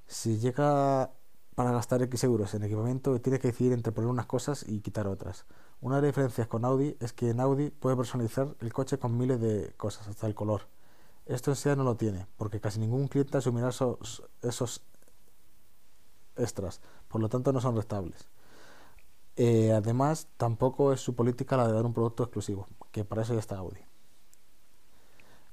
Si 0.06 0.38
llega 0.38 1.10
para 1.54 1.72
gastar 1.72 2.00
X 2.02 2.22
euros 2.22 2.54
en 2.54 2.62
equipamiento, 2.62 3.20
tiene 3.20 3.40
que 3.40 3.48
decidir 3.48 3.72
entre 3.72 3.92
poner 3.92 4.08
unas 4.08 4.26
cosas 4.26 4.64
y 4.66 4.80
quitar 4.80 5.08
otras. 5.08 5.44
Una 5.80 5.96
de 5.96 6.02
las 6.02 6.08
diferencias 6.10 6.46
con 6.46 6.64
Audi 6.64 6.96
es 7.00 7.12
que 7.12 7.30
en 7.30 7.40
Audi 7.40 7.70
puede 7.70 7.96
personalizar 7.96 8.54
el 8.60 8.72
coche 8.72 8.98
con 8.98 9.18
miles 9.18 9.40
de 9.40 9.74
cosas, 9.76 10.06
hasta 10.06 10.28
el 10.28 10.36
color. 10.36 10.62
Esto 11.26 11.50
en 11.50 11.56
SEA 11.56 11.74
no 11.74 11.82
lo 11.84 11.96
tiene, 11.96 12.26
porque 12.36 12.60
casi 12.60 12.78
ningún 12.78 13.08
cliente 13.08 13.36
asumirá 13.36 13.68
esos, 13.68 14.82
extras, 16.36 16.80
por 17.08 17.20
lo 17.20 17.28
tanto 17.28 17.52
no 17.52 17.60
son 17.60 17.74
restables. 17.74 18.28
Eh, 19.34 19.72
además, 19.72 20.28
tampoco 20.36 20.92
es 20.92 21.00
su 21.00 21.14
política 21.16 21.56
la 21.56 21.66
de 21.66 21.72
dar 21.72 21.84
un 21.84 21.92
producto 21.92 22.22
exclusivo, 22.22 22.68
que 22.92 23.04
para 23.04 23.22
eso 23.22 23.34
ya 23.34 23.40
está 23.40 23.58
Audi. 23.58 23.87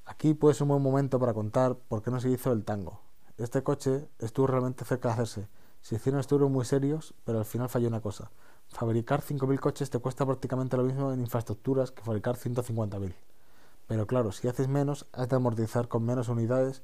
Aquí 0.05 0.35
puede 0.35 0.53
ser 0.53 0.63
un 0.63 0.69
buen 0.69 0.83
momento 0.83 1.19
para 1.19 1.33
contar 1.33 1.75
por 1.75 2.03
qué 2.03 2.11
no 2.11 2.19
se 2.19 2.29
hizo 2.29 2.51
el 2.51 2.63
tango. 2.63 3.01
Este 3.37 3.63
coche 3.63 4.07
estuvo 4.19 4.47
realmente 4.47 4.85
cerca 4.85 5.09
de 5.09 5.13
hacerse. 5.13 5.47
Se 5.81 5.95
hicieron 5.95 6.19
estudios 6.19 6.49
muy 6.49 6.63
serios, 6.63 7.15
pero 7.23 7.39
al 7.39 7.45
final 7.45 7.69
falló 7.69 7.87
una 7.87 8.01
cosa. 8.01 8.31
Fabricar 8.67 9.21
5.000 9.21 9.59
coches 9.59 9.89
te 9.89 9.99
cuesta 9.99 10.25
prácticamente 10.25 10.77
lo 10.77 10.83
mismo 10.83 11.11
en 11.11 11.19
infraestructuras 11.19 11.91
que 11.91 12.03
fabricar 12.03 12.35
150.000. 12.35 13.13
Pero 13.87 14.07
claro, 14.07 14.31
si 14.31 14.47
haces 14.47 14.67
menos, 14.67 15.07
has 15.11 15.29
de 15.29 15.35
amortizar 15.35 15.87
con 15.87 16.03
menos 16.05 16.29
unidades 16.29 16.83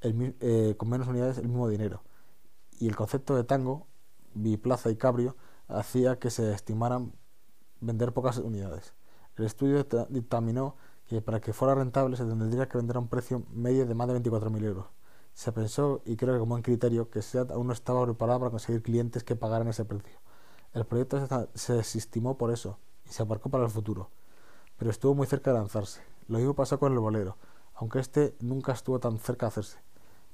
el, 0.00 0.36
eh, 0.40 0.74
con 0.76 0.88
menos 0.88 1.06
unidades 1.08 1.38
el 1.38 1.48
mismo 1.48 1.68
dinero. 1.68 2.02
Y 2.78 2.88
el 2.88 2.96
concepto 2.96 3.36
de 3.36 3.44
tango, 3.44 3.86
biplaza 4.34 4.90
y 4.90 4.96
cabrio, 4.96 5.36
hacía 5.68 6.18
que 6.18 6.30
se 6.30 6.52
estimaran 6.52 7.12
vender 7.80 8.12
pocas 8.12 8.38
unidades. 8.38 8.94
El 9.36 9.44
estudio 9.44 9.86
dictaminó 10.08 10.76
que 11.08 11.20
para 11.20 11.40
que 11.40 11.52
fuera 11.52 11.74
rentable 11.74 12.16
se 12.16 12.24
tendría 12.24 12.68
que 12.68 12.78
vender 12.78 12.96
a 12.96 13.00
un 13.00 13.08
precio 13.08 13.42
medio 13.50 13.86
de 13.86 13.94
más 13.94 14.08
de 14.08 14.20
24.000 14.20 14.64
euros. 14.64 14.86
Se 15.34 15.52
pensó, 15.52 16.00
y 16.04 16.16
creo 16.16 16.34
que 16.34 16.38
como 16.38 16.50
buen 16.50 16.62
criterio, 16.62 17.10
que 17.10 17.20
SEAT 17.20 17.50
aún 17.50 17.66
no 17.66 17.72
estaba 17.72 18.04
preparado 18.04 18.40
para 18.40 18.50
conseguir 18.50 18.82
clientes 18.82 19.24
que 19.24 19.36
pagaran 19.36 19.68
ese 19.68 19.84
precio. 19.84 20.18
El 20.72 20.86
proyecto 20.86 21.48
se 21.54 21.74
desestimó 21.74 22.38
por 22.38 22.52
eso 22.52 22.78
y 23.04 23.10
se 23.10 23.22
aparcó 23.22 23.48
para 23.48 23.64
el 23.64 23.70
futuro, 23.70 24.10
pero 24.78 24.90
estuvo 24.90 25.14
muy 25.14 25.26
cerca 25.26 25.52
de 25.52 25.58
lanzarse. 25.58 26.00
Lo 26.28 26.38
mismo 26.38 26.54
pasó 26.54 26.78
con 26.78 26.92
el 26.92 26.98
bolero, 26.98 27.36
aunque 27.74 27.98
este 27.98 28.34
nunca 28.40 28.72
estuvo 28.72 28.98
tan 28.98 29.18
cerca 29.18 29.46
de 29.46 29.48
hacerse. 29.48 29.78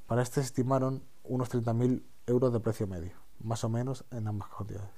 Para 0.06 0.22
este 0.22 0.40
se 0.40 0.46
estimaron 0.46 1.02
unos 1.24 1.50
30.000 1.50 2.02
euros 2.26 2.52
de 2.52 2.60
precio 2.60 2.86
medio, 2.86 3.12
más 3.38 3.64
o 3.64 3.68
menos 3.68 4.04
en 4.10 4.28
ambas 4.28 4.48
cantidades. 4.50 4.90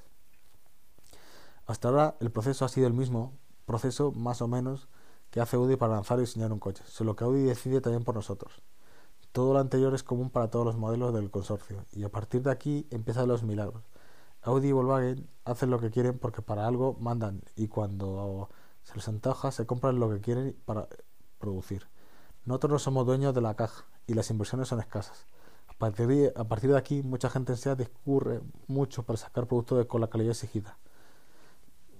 Hasta 1.66 1.88
ahora 1.88 2.16
el 2.20 2.30
proceso 2.30 2.64
ha 2.64 2.68
sido 2.68 2.86
el 2.86 2.92
mismo 2.92 3.32
proceso 3.66 4.12
más 4.12 4.42
o 4.42 4.48
menos 4.48 4.88
que 5.32 5.40
hace 5.40 5.56
Audi 5.56 5.76
para 5.76 5.94
lanzar 5.94 6.18
y 6.18 6.20
diseñar 6.20 6.52
un 6.52 6.58
coche, 6.58 6.84
solo 6.86 7.16
que 7.16 7.24
Audi 7.24 7.42
decide 7.42 7.80
también 7.80 8.04
por 8.04 8.14
nosotros. 8.14 8.62
Todo 9.32 9.54
lo 9.54 9.60
anterior 9.60 9.94
es 9.94 10.02
común 10.02 10.28
para 10.28 10.50
todos 10.50 10.66
los 10.66 10.76
modelos 10.76 11.14
del 11.14 11.30
consorcio 11.30 11.86
y 11.90 12.04
a 12.04 12.10
partir 12.10 12.42
de 12.42 12.50
aquí 12.50 12.86
empiezan 12.90 13.28
los 13.28 13.42
milagros. 13.42 13.82
Audi 14.42 14.68
y 14.68 14.72
Volkswagen 14.72 15.26
hacen 15.46 15.70
lo 15.70 15.80
que 15.80 15.90
quieren 15.90 16.18
porque 16.18 16.42
para 16.42 16.66
algo 16.66 16.98
mandan 17.00 17.40
y 17.56 17.68
cuando 17.68 18.50
se 18.82 18.94
les 18.94 19.08
antoja, 19.08 19.50
se 19.52 19.64
compran 19.64 19.98
lo 19.98 20.10
que 20.10 20.20
quieren 20.20 20.54
para 20.66 20.86
producir. 21.38 21.86
Nosotros 22.44 22.72
no 22.72 22.78
somos 22.78 23.06
dueños 23.06 23.34
de 23.34 23.40
la 23.40 23.54
caja 23.54 23.86
y 24.06 24.12
las 24.12 24.28
inversiones 24.30 24.68
son 24.68 24.80
escasas. 24.80 25.26
A 25.66 25.72
partir 25.72 26.08
de, 26.08 26.32
a 26.36 26.44
partir 26.44 26.70
de 26.70 26.76
aquí, 26.76 27.02
mucha 27.02 27.30
gente 27.30 27.52
en 27.52 27.56
SEA 27.56 27.74
discurre 27.74 28.42
mucho 28.66 29.02
para 29.04 29.16
sacar 29.16 29.46
productos 29.46 29.86
con 29.86 30.02
la 30.02 30.08
calidad 30.08 30.32
exigida. 30.32 30.76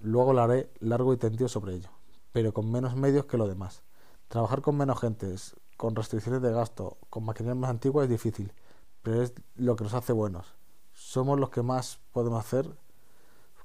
Luego 0.03 0.39
haré 0.39 0.71
largo 0.81 1.15
y 1.15 1.17
tendido 1.17 1.49
sobre 1.49 1.77
ello, 1.77 1.89
pero 2.33 2.53
con 2.53 2.71
menos 2.71 2.97
medios 2.97 3.27
que 3.27 3.37
lo 3.37 3.47
demás. 3.47 3.83
Trabajar 4.29 4.63
con 4.63 4.77
menos 4.77 5.01
gente, 5.01 5.35
con 5.77 5.95
restricciones 5.95 6.43
de 6.43 6.53
gasto, 6.53 6.99
con 7.11 7.25
maquinaria 7.25 7.55
más 7.55 7.71
antigua 7.71 8.05
es 8.05 8.11
difícil, 8.11 8.53
pero 9.03 9.23
es 9.23 9.33
lo 9.57 9.77
que 9.77 9.85
nos 9.85 9.95
hace 9.95 10.13
buenos. 10.13 10.55
Somos 10.95 11.39
los 11.39 11.51
que 11.51 11.63
más 11.63 12.01
podemos 12.13 12.45
hacer 12.45 12.69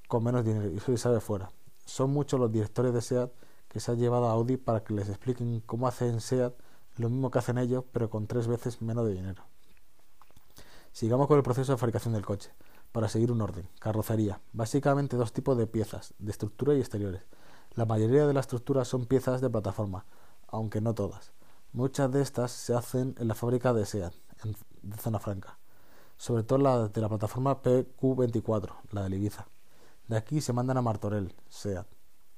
con 0.07 0.23
menos 0.23 0.45
dinero 0.45 0.69
y 0.69 0.77
eso 0.77 0.95
sabe 0.97 1.19
fuera. 1.19 1.49
Son 1.85 2.11
muchos 2.11 2.39
los 2.39 2.51
directores 2.51 2.93
de 2.93 3.01
SEAT 3.01 3.31
que 3.69 3.79
se 3.79 3.91
han 3.91 3.97
llevado 3.97 4.27
a 4.27 4.31
Audi 4.31 4.57
para 4.57 4.83
que 4.83 4.93
les 4.93 5.09
expliquen 5.09 5.61
cómo 5.61 5.87
hacen 5.87 6.21
SEAT 6.21 6.53
lo 6.97 7.09
mismo 7.09 7.31
que 7.31 7.39
hacen 7.39 7.57
ellos, 7.57 7.83
pero 7.91 8.09
con 8.09 8.27
tres 8.27 8.47
veces 8.47 8.81
menos 8.81 9.05
de 9.05 9.13
dinero. 9.13 9.43
Sigamos 10.91 11.27
con 11.27 11.37
el 11.37 11.43
proceso 11.43 11.71
de 11.71 11.77
fabricación 11.77 12.13
del 12.13 12.25
coche, 12.25 12.51
para 12.91 13.07
seguir 13.07 13.31
un 13.31 13.41
orden. 13.41 13.69
Carrocería. 13.79 14.41
Básicamente 14.53 15.15
dos 15.15 15.31
tipos 15.31 15.57
de 15.57 15.67
piezas, 15.67 16.13
de 16.17 16.31
estructura 16.31 16.73
y 16.73 16.79
exteriores. 16.79 17.21
La 17.77 17.85
mayoría 17.85 18.25
de 18.25 18.33
las 18.33 18.45
estructuras 18.45 18.87
son 18.87 19.05
piezas 19.05 19.39
de 19.39 19.51
plataforma, 19.51 20.03
aunque 20.47 20.81
no 20.81 20.95
todas. 20.95 21.31
Muchas 21.73 22.11
de 22.11 22.23
estas 22.23 22.51
se 22.51 22.73
hacen 22.73 23.13
en 23.19 23.27
la 23.27 23.35
fábrica 23.35 23.71
de 23.71 23.85
SEAT, 23.85 24.15
en, 24.43 24.55
Zona 24.97 25.19
Franca. 25.19 25.59
Sobre 26.17 26.41
todo 26.41 26.57
la 26.57 26.87
de 26.87 27.01
la 27.01 27.07
plataforma 27.07 27.61
PQ24, 27.61 28.71
la 28.93 29.07
de 29.07 29.15
Ibiza. 29.15 29.45
De 30.07 30.17
aquí 30.17 30.41
se 30.41 30.53
mandan 30.53 30.77
a 30.77 30.81
Martorell, 30.81 31.35
SEAT, 31.49 31.85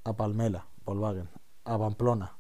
a 0.03 0.11
Palmela, 0.11 0.65
Volkswagen, 0.83 1.29
a 1.63 1.77
Pamplona, 1.77 2.37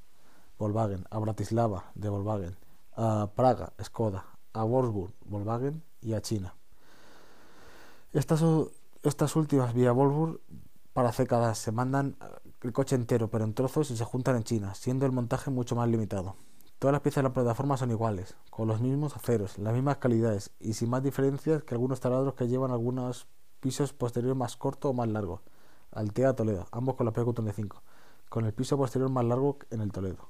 Volkswagen, 0.57 1.05
a 1.09 1.19
Bratislava, 1.19 1.91
de 1.95 2.09
Volkswagen, 2.09 2.57
a 2.97 3.29
Praga, 3.33 3.71
Skoda, 3.81 4.25
a 4.51 4.65
Wolfsburg, 4.65 5.13
Volkswagen 5.21 5.83
y 6.01 6.15
a 6.15 6.21
China. 6.21 6.53
Estas, 8.11 8.41
últimas 9.37 9.73
vía 9.73 9.93
Wolfsburg 9.93 10.41
para 10.91 11.11
décadas 11.11 11.59
se 11.59 11.71
mandan 11.71 12.17
el 12.61 12.73
coche 12.73 12.95
entero 12.95 13.29
pero 13.29 13.45
en 13.45 13.53
trozos 13.53 13.91
y 13.91 13.97
se 13.97 14.03
juntan 14.03 14.35
en 14.35 14.43
China, 14.43 14.75
siendo 14.75 15.05
el 15.05 15.11
montaje 15.11 15.49
mucho 15.49 15.75
más 15.75 15.87
limitado. 15.87 16.35
Todas 16.79 16.93
las 16.93 17.01
piezas 17.01 17.23
de 17.23 17.29
la 17.29 17.33
plataforma 17.33 17.77
son 17.77 17.91
iguales, 17.91 18.35
con 18.49 18.67
los 18.67 18.79
mismos 18.79 19.15
aceros, 19.15 19.57
las 19.57 19.73
mismas 19.73 19.97
calidades 19.97 20.51
y 20.59 20.73
sin 20.73 20.89
más 20.89 21.03
diferencias 21.03 21.63
que 21.63 21.75
algunos 21.75 21.99
taladros 21.99 22.35
que 22.35 22.47
llevan 22.47 22.71
algunos 22.71 23.27
pisos 23.59 23.91
posterior 23.91 24.35
más 24.35 24.55
corto 24.55 24.89
o 24.89 24.93
más 24.93 25.09
largo. 25.09 25.41
Altea 25.91 26.35
Toledo, 26.35 26.67
ambos 26.71 26.95
con 26.95 27.05
la 27.05 27.13
PQ35, 27.13 27.81
con 28.29 28.45
el 28.45 28.53
piso 28.53 28.77
posterior 28.77 29.09
más 29.09 29.25
largo 29.25 29.57
en 29.71 29.81
el 29.81 29.91
Toledo. 29.91 30.29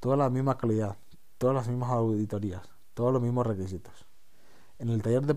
Toda 0.00 0.16
la 0.16 0.30
misma 0.30 0.58
calidad, 0.58 0.96
todas 1.38 1.54
las 1.54 1.68
mismas 1.68 1.90
auditorías, 1.90 2.68
todos 2.94 3.12
los 3.12 3.22
mismos 3.22 3.46
requisitos. 3.46 4.06
En 4.78 4.88
el 4.88 5.02
taller 5.02 5.24
de, 5.24 5.34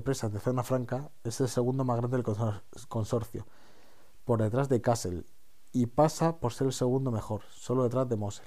presas 0.00 0.32
de 0.32 0.38
Zona 0.38 0.62
Franca 0.62 1.10
es 1.24 1.40
el 1.40 1.48
segundo 1.48 1.84
más 1.84 1.96
grande 1.96 2.16
del 2.16 2.36
consorcio, 2.88 3.46
por 4.24 4.40
detrás 4.40 4.68
de 4.68 4.80
Kassel, 4.80 5.26
y 5.72 5.86
pasa 5.86 6.38
por 6.38 6.52
ser 6.52 6.68
el 6.68 6.72
segundo 6.72 7.10
mejor, 7.10 7.42
solo 7.50 7.84
detrás 7.84 8.08
de 8.08 8.16
Mosel. 8.16 8.46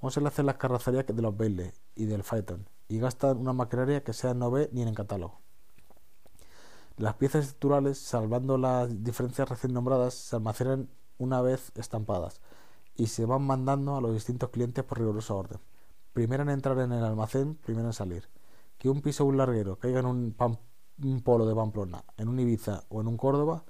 Mosel 0.00 0.26
hace 0.26 0.42
las 0.42 0.56
carrocerías 0.56 1.06
de 1.06 1.22
los 1.22 1.36
Bailey 1.36 1.72
y 1.94 2.06
del 2.06 2.22
Phaeton, 2.22 2.68
y 2.88 2.98
gastan 2.98 3.38
una 3.38 3.52
maquinaria 3.52 4.02
que 4.02 4.12
sea 4.12 4.34
no 4.34 4.50
ve 4.50 4.70
ni 4.72 4.82
en 4.82 4.88
el 4.88 4.94
catálogo. 4.94 5.40
Las 6.96 7.14
piezas 7.14 7.44
estructurales, 7.46 7.98
salvando 7.98 8.58
las 8.58 9.02
diferencias 9.02 9.48
recién 9.48 9.72
nombradas, 9.72 10.14
se 10.14 10.36
almacenan 10.36 10.90
una 11.18 11.40
vez 11.40 11.72
estampadas 11.74 12.40
y 12.94 13.06
se 13.06 13.24
van 13.24 13.42
mandando 13.42 13.96
a 13.96 14.00
los 14.00 14.12
distintos 14.12 14.50
clientes 14.50 14.84
por 14.84 14.98
riguroso 14.98 15.36
orden. 15.36 15.60
Primero 16.12 16.42
en 16.42 16.50
entrar 16.50 16.78
en 16.78 16.92
el 16.92 17.04
almacén, 17.04 17.54
primero 17.54 17.86
en 17.86 17.92
salir. 17.92 18.28
Que 18.76 18.90
un 18.90 19.00
piso 19.00 19.24
o 19.24 19.28
un 19.28 19.36
larguero 19.36 19.78
caiga 19.78 20.00
en 20.00 20.06
un, 20.06 21.22
polo 21.22 21.46
de 21.46 21.54
Pamplona, 21.54 22.04
en 22.16 22.28
un 22.28 22.38
Ibiza 22.40 22.84
o 22.88 23.00
en 23.00 23.08
un 23.08 23.16
Córdoba, 23.16 23.64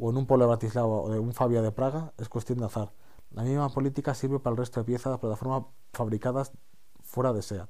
o 0.00 0.10
en 0.10 0.16
un 0.16 0.26
polo 0.26 0.44
de 0.44 0.48
Bratislava 0.48 0.88
o 0.88 1.10
de 1.10 1.18
un 1.18 1.32
Fabia 1.34 1.60
de 1.60 1.72
Praga, 1.72 2.12
es 2.16 2.28
cuestión 2.28 2.58
de 2.58 2.64
azar. 2.64 2.92
La 3.32 3.42
misma 3.42 3.68
política 3.68 4.14
sirve 4.14 4.40
para 4.40 4.52
el 4.52 4.56
resto 4.56 4.80
de 4.80 4.84
piezas 4.84 5.12
de 5.12 5.18
plataforma 5.18 5.66
fabricadas 5.92 6.52
fuera 7.02 7.32
de 7.32 7.42
SEAT. 7.42 7.68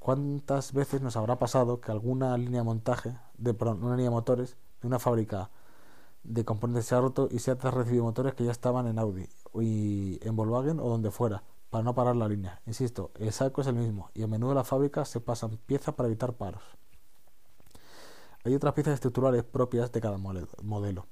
¿Cuántas 0.00 0.72
veces 0.72 1.00
nos 1.00 1.16
habrá 1.16 1.38
pasado 1.38 1.80
que 1.80 1.92
alguna 1.92 2.36
línea 2.36 2.60
de 2.60 2.64
montaje, 2.64 3.16
de 3.38 3.52
una 3.52 3.96
línea 3.96 4.06
de 4.06 4.10
motores 4.10 4.56
de 4.80 4.88
una 4.88 4.98
fábrica 4.98 5.50
de 6.22 6.44
componentes 6.44 6.86
se 6.86 6.94
ha 6.94 7.00
roto 7.00 7.28
y 7.30 7.38
se 7.38 7.52
ha 7.52 7.54
recibido 7.54 8.04
motores 8.04 8.34
que 8.34 8.44
ya 8.44 8.50
estaban 8.50 8.86
en 8.86 8.98
Audi 8.98 9.28
y 9.54 10.18
en 10.26 10.36
Volkswagen 10.36 10.80
o 10.80 10.88
donde 10.88 11.10
fuera 11.10 11.44
para 11.70 11.84
no 11.84 11.94
parar 11.94 12.16
la 12.16 12.28
línea. 12.28 12.60
Insisto, 12.66 13.10
el 13.14 13.32
saco 13.32 13.60
es 13.60 13.66
el 13.68 13.76
mismo 13.76 14.10
y 14.14 14.22
a 14.22 14.26
menudo 14.26 14.54
las 14.54 14.66
fábricas 14.66 15.08
se 15.08 15.20
pasan 15.20 15.58
piezas 15.66 15.94
para 15.94 16.08
evitar 16.08 16.32
paros. 16.32 16.62
Hay 18.44 18.54
otras 18.54 18.74
piezas 18.74 18.94
estructurales 18.94 19.44
propias 19.44 19.92
de 19.92 20.00
cada 20.00 20.16
modelo. 20.16 21.06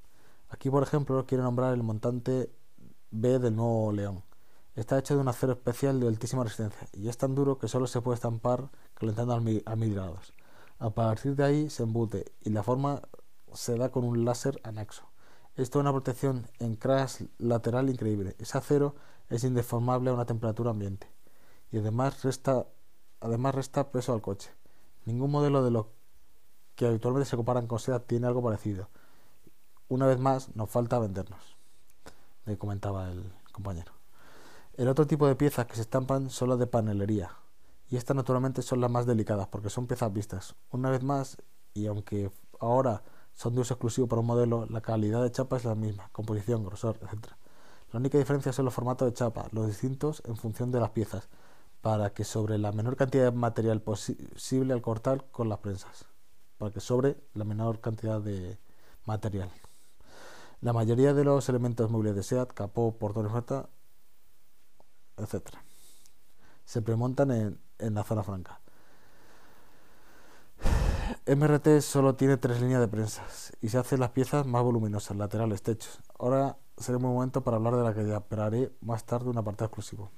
Aquí, 0.49 0.69
por 0.69 0.83
ejemplo, 0.83 1.25
quiero 1.27 1.43
nombrar 1.43 1.73
el 1.73 1.83
montante 1.83 2.51
B 3.11 3.39
del 3.39 3.55
nuevo 3.55 3.91
León. 3.91 4.23
Está 4.75 4.97
hecho 4.97 5.13
de 5.13 5.21
un 5.21 5.27
acero 5.27 5.53
especial 5.53 5.99
de 5.99 6.07
altísima 6.07 6.43
resistencia 6.43 6.87
y 6.93 7.07
es 7.07 7.17
tan 7.17 7.35
duro 7.35 7.59
que 7.59 7.67
solo 7.67 7.85
se 7.85 8.01
puede 8.01 8.15
estampar 8.15 8.69
calentando 8.95 9.33
a 9.33 9.39
mil, 9.75 9.93
grados. 9.93 10.33
A 10.79 10.89
partir 10.89 11.35
de 11.35 11.43
ahí 11.43 11.69
se 11.69 11.83
embute 11.83 12.31
y 12.41 12.49
la 12.49 12.63
forma 12.63 13.01
se 13.53 13.77
da 13.77 13.89
con 13.89 14.03
un 14.03 14.25
láser 14.25 14.59
anexo. 14.63 15.03
Esto 15.55 15.79
es 15.79 15.81
una 15.81 15.91
protección 15.91 16.47
en 16.59 16.75
crash 16.75 17.23
lateral 17.37 17.89
increíble. 17.89 18.35
Ese 18.39 18.57
acero 18.57 18.95
es 19.29 19.43
indeformable 19.43 20.09
a 20.09 20.13
una 20.13 20.25
temperatura 20.25 20.71
ambiente 20.71 21.11
y 21.71 21.77
además 21.77 22.23
resta, 22.23 22.65
además 23.19 23.53
resta 23.53 23.91
peso 23.91 24.13
al 24.13 24.21
coche. 24.21 24.49
Ningún 25.05 25.29
modelo 25.29 25.63
de 25.63 25.71
lo 25.71 25.89
que 26.75 26.87
habitualmente 26.87 27.29
se 27.29 27.35
comparan 27.35 27.67
con 27.67 27.79
SEAT 27.79 28.07
tiene 28.07 28.27
algo 28.27 28.41
parecido. 28.41 28.89
Una 29.89 30.05
vez 30.05 30.19
más, 30.19 30.55
nos 30.55 30.69
falta 30.69 30.99
vendernos, 30.99 31.57
le 32.45 32.59
comentaba 32.59 33.09
el 33.09 33.33
compañero. 33.51 33.91
El 34.77 34.87
otro 34.87 35.07
tipo 35.07 35.25
de 35.25 35.35
piezas 35.35 35.65
que 35.65 35.73
se 35.73 35.81
estampan 35.81 36.29
son 36.29 36.49
las 36.49 36.59
de 36.59 36.67
panelería, 36.67 37.31
y 37.89 37.97
estas 37.97 38.15
naturalmente 38.15 38.61
son 38.61 38.81
las 38.81 38.91
más 38.91 39.07
delicadas 39.07 39.47
porque 39.47 39.71
son 39.71 39.87
piezas 39.87 40.13
vistas. 40.13 40.55
Una 40.69 40.91
vez 40.91 41.01
más, 41.01 41.37
y 41.73 41.87
aunque 41.87 42.29
ahora 42.59 43.01
son 43.33 43.55
de 43.55 43.61
uso 43.61 43.73
exclusivo 43.73 44.05
para 44.05 44.19
un 44.19 44.27
modelo, 44.27 44.67
la 44.69 44.81
calidad 44.81 45.23
de 45.23 45.31
chapa 45.31 45.57
es 45.57 45.65
la 45.65 45.73
misma, 45.73 46.09
composición, 46.11 46.63
grosor, 46.63 46.99
etc. 47.01 47.31
La 47.91 47.99
única 47.99 48.19
diferencia 48.19 48.53
son 48.53 48.65
los 48.65 48.73
formatos 48.75 49.07
de 49.07 49.15
chapa, 49.15 49.47
los 49.53 49.65
distintos 49.65 50.21
en 50.27 50.37
función 50.37 50.71
de 50.71 50.81
las 50.81 50.91
piezas, 50.91 51.29
para 51.81 52.11
que 52.11 52.25
sobre 52.25 52.59
la 52.59 52.71
menor 52.71 52.95
cantidad 52.95 53.23
de 53.23 53.31
material 53.31 53.81
posible 53.81 54.71
al 54.71 54.83
cortar 54.83 55.25
con 55.31 55.49
las 55.49 55.57
prensas, 55.57 56.05
para 56.59 56.71
que 56.71 56.79
sobre 56.79 57.17
la 57.33 57.43
menor 57.43 57.79
cantidad 57.79 58.21
de 58.21 58.59
material. 59.05 59.49
La 60.61 60.73
mayoría 60.73 61.13
de 61.13 61.23
los 61.23 61.47
elementos 61.47 61.89
móviles 61.89 62.15
de 62.15 62.23
SEAT, 62.23 62.51
capó, 62.53 62.97
portón 62.97 63.27
y 63.27 65.23
etc., 65.23 65.55
se 66.65 66.81
premontan 66.81 67.31
en, 67.31 67.59
en 67.79 67.93
la 67.93 68.03
zona 68.03 68.23
franca. 68.23 68.59
MRT 71.25 71.81
solo 71.81 72.15
tiene 72.15 72.37
tres 72.37 72.61
líneas 72.61 72.81
de 72.81 72.87
prensas 72.87 73.53
y 73.61 73.69
se 73.69 73.77
hacen 73.77 74.01
las 74.01 74.11
piezas 74.11 74.45
más 74.45 74.61
voluminosas, 74.63 75.15
laterales, 75.17 75.61
techos. 75.61 75.99
Ahora 76.17 76.57
será 76.77 76.97
un 76.97 77.03
momento 77.03 77.41
para 77.41 77.57
hablar 77.57 77.75
de 77.75 77.83
la 77.83 77.93
calidad, 77.93 78.25
pero 78.27 78.43
haré 78.43 78.71
más 78.81 79.05
tarde 79.05 79.29
un 79.29 79.37
apartado 79.37 79.67
exclusivo. 79.67 80.11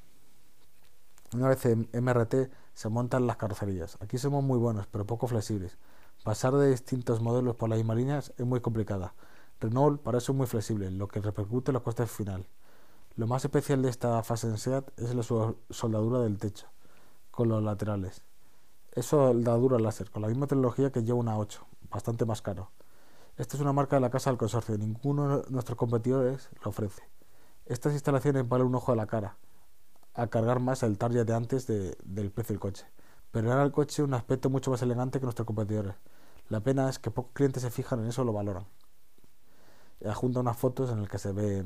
Una 1.34 1.48
vez 1.48 1.66
en 1.66 1.88
MRT 1.94 2.52
se 2.74 2.90
montan 2.90 3.26
las 3.26 3.38
carrocerías. 3.38 3.98
Aquí 4.02 4.18
somos 4.18 4.44
muy 4.44 4.58
buenos, 4.58 4.88
pero 4.88 5.06
poco 5.06 5.28
flexibles. 5.28 5.78
Pasar 6.24 6.54
de 6.54 6.70
distintos 6.70 7.22
modelos 7.22 7.56
por 7.56 7.70
las 7.70 7.78
mismas 7.78 7.98
líneas 7.98 8.34
es 8.38 8.46
muy 8.46 8.60
complicada. 8.60 9.14
Renault 9.62 10.02
es 10.16 10.30
muy 10.32 10.48
flexible, 10.48 10.90
lo 10.90 11.08
que 11.08 11.22
repercute 11.22 11.70
en 11.70 11.74
los 11.74 11.84
costes 11.84 12.10
final. 12.10 12.48
Lo 13.16 13.28
más 13.28 13.46
especial 13.46 13.84
de 13.84 13.90
esta 13.90 14.24
fase 14.24 14.48
en 14.48 14.58
SEAT 14.58 14.90
es 14.98 15.14
la 15.14 15.22
soldadura 15.22 16.20
del 16.20 16.40
techo, 16.40 16.66
con 17.30 17.48
los 17.48 17.62
laterales. 17.62 18.24
Es 18.92 19.06
soldadura 19.06 19.78
láser, 19.78 20.10
con 20.10 20.24
la 20.24 20.30
misma 20.30 20.48
tecnología 20.48 20.92
que 20.92 21.04
lleva 21.04 21.20
una 21.20 21.38
8, 21.38 21.64
bastante 21.92 22.26
más 22.26 22.42
caro. 22.42 22.72
Esta 23.38 23.56
es 23.56 23.62
una 23.62 23.72
marca 23.72 23.98
de 23.98 24.00
la 24.00 24.10
casa 24.10 24.32
del 24.32 24.40
consorcio, 24.40 24.76
ninguno 24.80 25.42
de 25.42 25.52
nuestros 25.52 25.78
competidores 25.78 26.50
lo 26.64 26.70
ofrece. 26.70 27.04
Estas 27.68 27.94
instalaciones 27.94 28.50
valen 28.50 28.66
un 28.66 28.76
ojo 28.76 28.92
a 28.92 28.96
la 28.96 29.06
cara, 29.06 29.38
a 30.16 30.26
cargar 30.26 30.60
más 30.60 30.82
el 30.82 30.98
target 30.98 31.28
de 31.28 31.36
antes 31.36 31.68
del 31.68 32.32
precio 32.32 32.54
del 32.54 32.60
coche, 32.60 32.88
pero 33.30 33.48
dan 33.48 33.60
al 33.60 33.72
coche 33.72 34.02
un 34.02 34.16
aspecto 34.16 34.50
mucho 34.50 34.72
más 34.72 34.82
elegante 34.82 35.20
que 35.20 35.26
nuestros 35.26 35.46
competidores. 35.46 35.94
La 36.50 36.62
pena 36.62 36.90
es 36.90 36.98
que 36.98 37.12
pocos 37.12 37.34
clientes 37.34 37.62
se 37.62 37.70
fijan 37.70 38.00
en 38.00 38.08
eso 38.08 38.24
o 38.24 38.26
lo 38.26 38.34
valoran. 38.34 38.66
Adjunta 40.06 40.40
unas 40.40 40.58
fotos 40.58 40.90
en 40.92 41.02
las 41.02 41.10
que 41.10 41.20
se 41.20 41.32
ve 41.32 41.66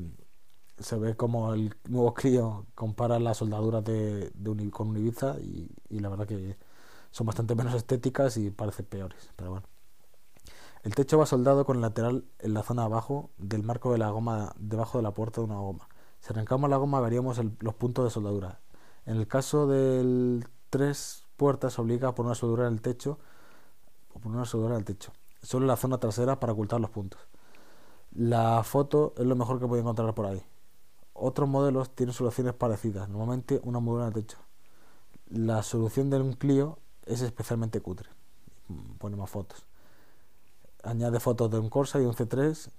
se 0.78 0.96
ve 0.96 1.16
como 1.16 1.54
el 1.54 1.74
nuevo 1.88 2.12
Clio 2.14 2.66
compara 2.74 3.18
las 3.18 3.38
soldaduras 3.38 3.82
de, 3.84 4.30
con 4.70 4.88
un 4.88 4.96
Ibiza 4.98 5.36
y, 5.40 5.70
y 5.88 6.00
la 6.00 6.08
verdad 6.08 6.26
que 6.26 6.58
son 7.10 7.26
bastante 7.26 7.54
menos 7.54 7.74
estéticas 7.74 8.36
y 8.36 8.50
parecen 8.50 8.86
peores, 8.86 9.30
pero 9.36 9.50
bueno. 9.50 9.66
El 10.82 10.94
techo 10.94 11.18
va 11.18 11.26
soldado 11.26 11.64
con 11.64 11.76
el 11.76 11.82
lateral 11.82 12.24
en 12.38 12.54
la 12.54 12.62
zona 12.62 12.84
abajo 12.84 13.30
del 13.38 13.62
marco 13.64 13.90
de 13.90 13.98
la 13.98 14.10
goma 14.10 14.54
debajo 14.58 14.98
de 14.98 15.02
la 15.02 15.12
puerta 15.12 15.40
de 15.40 15.46
una 15.46 15.56
goma. 15.56 15.88
Si 16.20 16.32
arrancamos 16.32 16.70
la 16.70 16.76
goma 16.76 17.00
veríamos 17.00 17.40
los 17.60 17.74
puntos 17.74 18.04
de 18.04 18.10
soldadura. 18.10 18.60
En 19.04 19.16
el 19.16 19.26
caso 19.26 19.66
del 19.66 20.46
tres 20.70 21.24
puertas 21.36 21.78
obliga 21.78 22.08
a 22.08 22.14
poner 22.14 22.28
una 22.28 22.34
soldadura 22.34 22.68
en 22.68 22.74
el 22.74 22.82
techo 22.82 23.18
o 24.12 24.20
poner 24.20 24.36
una 24.36 24.46
soldadura 24.46 24.76
en 24.76 24.80
el 24.80 24.84
techo, 24.84 25.12
solo 25.42 25.64
en 25.64 25.68
la 25.68 25.76
zona 25.76 25.98
trasera 25.98 26.38
para 26.38 26.52
ocultar 26.52 26.80
los 26.80 26.90
puntos. 26.90 27.20
La 28.16 28.62
foto 28.64 29.12
es 29.18 29.26
lo 29.26 29.36
mejor 29.36 29.60
que 29.60 29.66
puede 29.66 29.82
encontrar 29.82 30.14
por 30.14 30.24
ahí. 30.24 30.42
Otros 31.12 31.46
modelos 31.46 31.90
tienen 31.90 32.14
soluciones 32.14 32.54
parecidas, 32.54 33.10
normalmente 33.10 33.60
una 33.62 33.78
moldura 33.78 34.06
el 34.06 34.14
techo. 34.14 34.38
La 35.28 35.62
solución 35.62 36.08
de 36.08 36.18
un 36.18 36.32
Clio 36.32 36.78
es 37.04 37.20
especialmente 37.20 37.80
cutre. 37.82 38.08
Pone 38.98 39.16
más 39.16 39.28
fotos. 39.28 39.66
Añade 40.82 41.20
fotos 41.20 41.50
de 41.50 41.58
un 41.58 41.68
Corsa 41.68 42.00
y 42.00 42.06
un 42.06 42.14
C3 42.14 42.70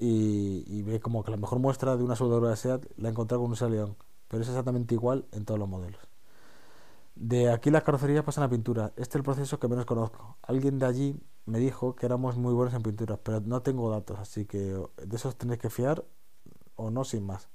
y, 0.00 0.82
ve 0.82 0.98
como 0.98 1.22
que 1.22 1.30
la 1.30 1.36
mejor 1.36 1.60
muestra 1.60 1.96
de 1.96 2.02
una 2.02 2.16
soldadura 2.16 2.50
de 2.50 2.56
SEAT 2.56 2.84
la 2.96 3.08
he 3.08 3.12
encontrado 3.12 3.42
con 3.42 3.50
un 3.50 3.56
Saleón, 3.56 3.94
pero 4.26 4.42
es 4.42 4.48
exactamente 4.48 4.94
igual 4.94 5.26
en 5.30 5.44
todos 5.44 5.60
los 5.60 5.68
modelos. 5.68 6.00
De 7.14 7.52
aquí 7.52 7.70
las 7.70 7.84
carrocerías 7.84 8.24
pasan 8.24 8.42
a 8.42 8.50
pintura. 8.50 8.86
Este 8.96 9.10
es 9.10 9.14
el 9.14 9.22
proceso 9.22 9.60
que 9.60 9.68
menos 9.68 9.84
conozco. 9.86 10.38
Alguien 10.42 10.80
de 10.80 10.86
allí 10.86 11.20
me 11.46 11.58
dijo 11.58 11.96
que 11.96 12.06
éramos 12.06 12.36
muy 12.36 12.54
buenos 12.54 12.74
en 12.74 12.82
pintura, 12.82 13.16
pero 13.18 13.40
no 13.40 13.62
tengo 13.62 13.90
datos, 13.90 14.18
así 14.18 14.46
que 14.46 14.58
de 14.58 15.16
esos 15.16 15.36
tenéis 15.36 15.60
que 15.60 15.70
fiar 15.70 16.04
o 16.76 16.90
no 16.90 17.04
sin 17.04 17.24
más. 17.26 17.48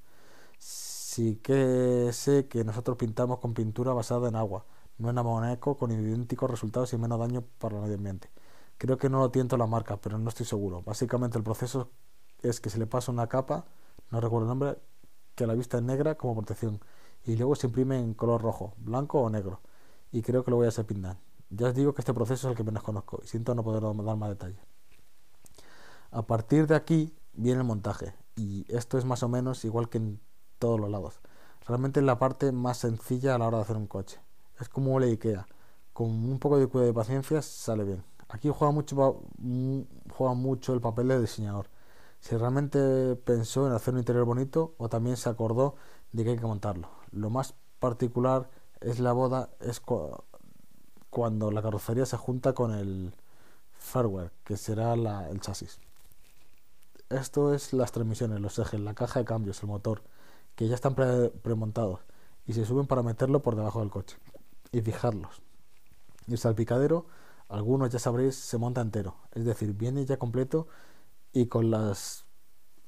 Sí 0.60 1.38
que 1.38 2.10
sé 2.14 2.48
que 2.48 2.64
nosotros 2.64 2.98
pintamos 2.98 3.40
con 3.40 3.54
pintura 3.54 3.94
basada 3.94 4.30
en 4.30 4.36
agua 4.36 4.66
no 4.98 5.10
en 5.10 5.18
amoníaco 5.18 5.78
con 5.78 5.92
idénticos 5.92 6.50
resultados 6.50 6.94
y 6.94 6.98
menos 6.98 7.20
daño 7.20 7.44
para 7.60 7.76
el 7.76 7.82
medio 7.82 7.96
ambiente. 7.96 8.30
Creo 8.78 8.98
que 8.98 9.10
no 9.10 9.20
lo 9.20 9.32
tiento 9.32 9.58
la 9.58 9.68
marca, 9.68 9.98
pero 9.98 10.18
no 10.18 10.30
estoy 10.30 10.46
seguro. 10.46 10.82
Básicamente 10.84 11.38
el 11.38 11.44
proceso 11.44 11.90
es 12.42 12.60
que 12.60 12.70
se 12.70 12.78
le 12.78 12.88
pasa 12.88 13.12
una 13.12 13.28
capa, 13.28 13.66
no 14.12 14.22
recuerdo 14.22 14.46
el 14.46 14.50
nombre, 14.50 14.78
que 15.36 15.44
a 15.44 15.48
la 15.48 15.54
vista 15.54 15.78
es 15.78 15.84
negra 15.84 16.16
como 16.16 16.36
protección 16.36 16.80
y 17.26 17.36
luego 17.36 17.56
se 17.56 17.68
imprime 17.68 18.00
en 18.00 18.14
color 18.14 18.42
rojo, 18.42 18.74
blanco 18.78 19.22
o 19.22 19.30
negro. 19.30 19.62
Y 20.12 20.22
creo 20.22 20.44
que 20.44 20.52
lo 20.52 20.58
voy 20.58 20.66
a 20.68 20.70
hacer 20.70 20.86
pintar. 20.86 21.18
Ya 21.50 21.68
os 21.68 21.76
digo 21.76 21.94
que 21.94 22.02
este 22.02 22.14
proceso 22.14 22.48
es 22.48 22.52
el 22.52 22.58
que 22.58 22.64
menos 22.64 22.84
conozco 22.84 23.20
y 23.24 23.28
siento 23.28 23.56
no 23.56 23.64
poder 23.64 23.82
dar 23.82 24.18
más 24.18 24.30
detalle. 24.30 24.60
A 26.12 26.22
partir 26.24 26.68
de 26.68 26.76
aquí 26.76 27.16
viene 27.34 27.62
el 27.62 27.68
montaje 27.68 28.14
y 28.36 28.66
esto 28.74 28.98
es 28.98 29.06
más 29.06 29.24
o 29.24 29.30
menos 29.30 29.64
igual 29.66 29.90
que 29.90 29.98
en 29.98 30.20
todos 30.60 30.80
los 30.80 30.90
lados. 30.90 31.20
Realmente 31.66 32.00
es 32.00 32.06
la 32.06 32.20
parte 32.20 32.52
más 32.52 32.78
sencilla 32.78 33.36
a 33.36 33.38
la 33.38 33.48
hora 33.48 33.58
de 33.58 33.64
hacer 33.64 33.78
un 33.78 33.88
coche. 33.88 34.20
Es 34.60 34.70
como 34.70 35.00
la 35.00 35.06
IKEA. 35.06 35.48
Con 35.94 36.10
un 36.10 36.40
poco 36.40 36.58
de 36.58 36.68
cuidado 36.68 36.92
y 36.92 36.94
paciencia 36.94 37.42
sale 37.42 37.84
bien. 37.84 38.04
Aquí 38.30 38.50
juega 38.50 38.72
mucho, 38.72 39.24
juega 40.16 40.34
mucho 40.34 40.74
el 40.74 40.82
papel 40.82 41.08
de 41.08 41.22
diseñador. 41.22 41.70
Si 42.20 42.36
realmente 42.36 43.16
pensó 43.16 43.68
en 43.68 43.74
hacer 43.74 43.94
un 43.94 44.00
interior 44.00 44.26
bonito 44.26 44.76
o 44.78 44.90
también 44.90 45.18
se 45.18 45.30
acordó 45.30 45.76
de 46.12 46.24
que 46.24 46.32
hay 46.32 46.38
que 46.38 46.46
montarlo. 46.46 46.90
Lo 47.12 47.30
más 47.30 47.56
particular 47.80 48.50
es 48.82 49.00
la 49.00 49.14
boda, 49.14 49.50
es 49.60 49.82
cuando 51.18 51.50
la 51.50 51.64
carrocería 51.64 52.06
se 52.06 52.16
junta 52.16 52.54
con 52.54 52.76
el 52.76 53.12
firmware, 53.80 54.32
que 54.44 54.56
será 54.56 54.94
el 54.94 55.42
chasis. 55.42 55.80
Esto 57.10 57.56
es 57.56 57.74
las 57.74 57.92
transmisiones, 57.92 58.40
los 58.40 58.60
ejes, 58.60 58.80
la 58.80 58.94
caja 58.94 59.22
de 59.22 59.26
cambios, 59.26 59.64
el 59.64 59.68
motor, 59.68 60.04
que 60.54 60.68
ya 60.68 60.76
están 60.76 60.94
premontados 60.94 62.02
y 62.46 62.54
se 62.54 62.66
suben 62.66 62.86
para 62.86 63.02
meterlo 63.02 63.42
por 63.42 63.56
debajo 63.56 63.80
del 63.80 63.90
coche 63.90 64.16
y 64.72 64.82
fijarlos. 64.82 65.42
Y 66.28 66.34
el 66.34 66.38
salpicadero, 66.38 67.08
algunos 67.50 67.90
ya 67.90 67.98
sabréis, 67.98 68.36
se 68.36 68.60
monta 68.60 68.82
entero, 68.82 69.16
es 69.34 69.44
decir, 69.44 69.74
viene 69.74 70.06
ya 70.06 70.18
completo 70.18 70.68
y 71.34 71.48
con 71.48 71.72
las 71.72 72.26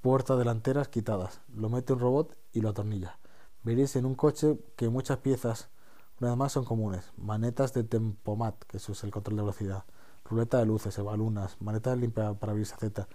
puertas 0.02 0.38
delanteras 0.38 0.88
quitadas. 0.88 1.42
Lo 1.52 1.70
mete 1.70 1.94
un 1.94 2.00
robot 2.00 2.38
y 2.54 2.62
lo 2.62 2.70
atornilla. 2.70 3.18
Veréis 3.64 3.96
en 3.96 4.06
un 4.06 4.14
coche 4.14 4.60
que 4.76 4.88
muchas 4.88 5.18
piezas, 5.18 5.70
una 6.20 6.30
vez 6.32 6.38
más, 6.38 6.52
son 6.52 6.66
comunes. 6.66 7.12
Manetas 7.18 7.74
de 7.74 7.84
tempomat, 7.84 8.56
que 8.66 8.78
eso 8.78 8.92
es 8.92 9.04
el 9.04 9.12
control 9.12 9.38
de 9.38 9.44
velocidad. 9.44 9.86
Ruleta 10.26 10.58
de 10.60 10.66
luces, 10.66 10.98
evalunas, 10.98 11.58
maneta 11.62 11.90
de 11.92 11.98
limpia 11.98 12.34
para 12.34 12.54
Z. 12.64 13.08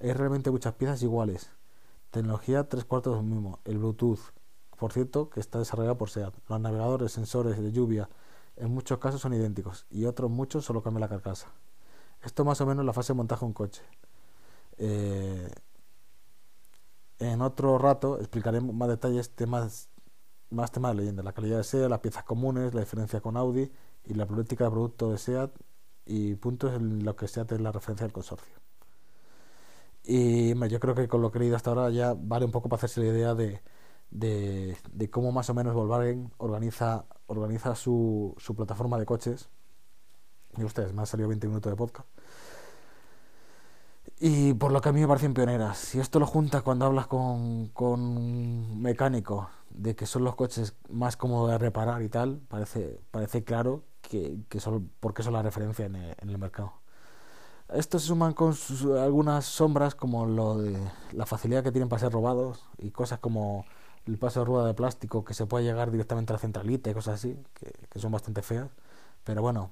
Hay 0.00 0.12
realmente 0.12 0.50
muchas 0.50 0.74
piezas 0.74 1.02
iguales. 1.02 1.50
Tecnología 2.10 2.68
tres 2.68 2.84
cuartos 2.84 3.16
del 3.16 3.24
mismo. 3.24 3.58
El 3.64 3.78
Bluetooth, 3.78 4.20
por 4.78 4.92
cierto, 4.92 5.30
que 5.30 5.40
está 5.40 5.58
desarrollada 5.58 5.96
por 5.96 6.10
SEAT. 6.10 6.34
Los 6.48 6.60
navegadores, 6.60 7.12
sensores 7.12 7.58
de 7.60 7.72
lluvia, 7.72 8.08
en 8.56 8.72
muchos 8.72 8.98
casos 8.98 9.20
son 9.20 9.34
idénticos 9.34 9.86
y 9.90 10.04
otros 10.06 10.30
muchos 10.30 10.64
solo 10.64 10.82
cambia 10.82 11.00
la 11.00 11.08
carcasa. 11.08 11.48
Esto 12.22 12.44
más 12.44 12.60
o 12.60 12.66
menos 12.66 12.84
la 12.84 12.92
fase 12.92 13.12
de 13.12 13.16
montaje 13.16 13.40
de 13.40 13.46
un 13.46 13.52
coche. 13.52 13.82
Eh, 14.78 15.50
En 17.18 17.42
otro 17.42 17.78
rato 17.78 18.18
explicaremos 18.18 18.74
más 18.74 18.88
detalles, 18.88 19.30
temas, 19.30 19.88
más 20.50 20.70
temas 20.72 20.92
de 20.92 21.02
leyenda, 21.02 21.22
la 21.22 21.32
calidad 21.32 21.58
de 21.58 21.64
SEAT, 21.64 21.88
las 21.88 22.00
piezas 22.00 22.24
comunes, 22.24 22.74
la 22.74 22.80
diferencia 22.80 23.20
con 23.20 23.36
Audi 23.36 23.70
y 24.04 24.14
la 24.14 24.26
política 24.26 24.64
de 24.64 24.70
producto 24.70 25.10
de 25.10 25.18
SEAT 25.18 25.50
y 26.06 26.34
puntos 26.36 26.74
en 26.74 27.04
los 27.04 27.14
que 27.16 27.28
SEAT 27.28 27.52
es 27.52 27.60
la 27.60 27.72
referencia 27.72 28.06
del 28.06 28.12
consorcio. 28.12 28.54
Y 30.04 30.54
yo 30.68 30.80
creo 30.80 30.94
que 30.94 31.08
con 31.08 31.22
lo 31.22 31.30
que 31.32 31.38
he 31.38 31.40
leído 31.40 31.56
hasta 31.56 31.70
ahora 31.70 31.90
ya 31.90 32.14
vale 32.14 32.44
un 32.44 32.52
poco 32.52 32.68
para 32.68 32.78
hacerse 32.78 33.00
la 33.00 33.06
idea 33.06 33.34
de, 33.34 33.62
de, 34.10 34.76
de 34.92 35.10
cómo 35.10 35.32
más 35.32 35.48
o 35.50 35.54
menos 35.54 35.74
Volkswagen 35.74 36.32
organiza, 36.38 37.06
organiza 37.26 37.74
su, 37.74 38.34
su 38.38 38.54
plataforma 38.54 38.98
de 38.98 39.06
coches. 39.06 39.48
Y 40.56 40.64
ustedes, 40.64 40.92
me 40.92 41.00
han 41.00 41.06
salido 41.06 41.28
20 41.28 41.48
minutos 41.48 41.72
de 41.72 41.76
podcast. 41.76 42.08
Y 44.26 44.54
por 44.54 44.72
lo 44.72 44.80
que 44.80 44.88
a 44.88 44.92
mí 44.92 45.02
me 45.02 45.06
parecen 45.06 45.34
pioneras. 45.34 45.76
Si 45.76 46.00
esto 46.00 46.18
lo 46.18 46.26
juntas 46.26 46.62
cuando 46.62 46.86
hablas 46.86 47.06
con, 47.06 47.68
con 47.68 48.00
un 48.00 48.80
mecánico 48.80 49.50
de 49.68 49.94
que 49.94 50.06
son 50.06 50.24
los 50.24 50.34
coches 50.34 50.74
más 50.88 51.18
cómodos 51.18 51.50
de 51.50 51.58
reparar 51.58 52.00
y 52.00 52.08
tal, 52.08 52.40
parece, 52.48 53.02
parece 53.10 53.44
claro 53.44 53.84
que, 54.00 54.38
que 54.48 54.60
son, 54.60 54.90
porque 55.00 55.22
son 55.22 55.34
la 55.34 55.42
referencia 55.42 55.84
en 55.84 55.96
el, 55.96 56.16
en 56.18 56.30
el 56.30 56.38
mercado. 56.38 56.72
Esto 57.68 57.98
se 57.98 58.06
suman 58.06 58.32
con 58.32 58.54
sus, 58.54 58.86
algunas 58.98 59.44
sombras 59.44 59.94
como 59.94 60.24
lo 60.24 60.56
de 60.56 60.74
la 61.12 61.26
facilidad 61.26 61.62
que 61.62 61.70
tienen 61.70 61.90
para 61.90 62.00
ser 62.00 62.10
robados 62.10 62.64
y 62.78 62.92
cosas 62.92 63.18
como 63.18 63.66
el 64.06 64.16
paso 64.16 64.40
de 64.40 64.46
rueda 64.46 64.66
de 64.66 64.72
plástico 64.72 65.22
que 65.22 65.34
se 65.34 65.44
puede 65.44 65.66
llegar 65.66 65.90
directamente 65.90 66.32
a 66.32 66.36
la 66.36 66.40
centralita 66.40 66.88
y 66.88 66.94
cosas 66.94 67.16
así, 67.16 67.36
que, 67.52 67.74
que 67.90 67.98
son 67.98 68.10
bastante 68.10 68.40
feas. 68.40 68.70
Pero 69.22 69.42
bueno, 69.42 69.70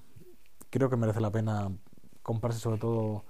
creo 0.68 0.90
que 0.90 0.98
merece 0.98 1.22
la 1.22 1.30
pena 1.30 1.70
comprarse 2.22 2.60
sobre 2.60 2.76
todo 2.76 3.24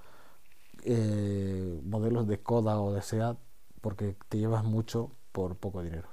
eh, 0.83 1.81
modelos 1.85 2.27
de 2.27 2.40
Koda 2.40 2.81
o 2.81 2.92
de 2.92 3.03
SEAT 3.03 3.38
porque 3.81 4.16
te 4.29 4.38
llevas 4.38 4.64
mucho 4.64 5.11
por 5.33 5.57
poco 5.57 5.83
dinero. 5.83 6.09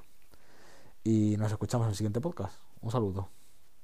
Y 1.04 1.38
nos 1.38 1.52
escuchamos 1.52 1.86
en 1.86 1.90
el 1.92 1.96
siguiente 1.96 2.22
podcast. 2.22 2.56
Un 2.82 2.92
saludo. 2.92 3.39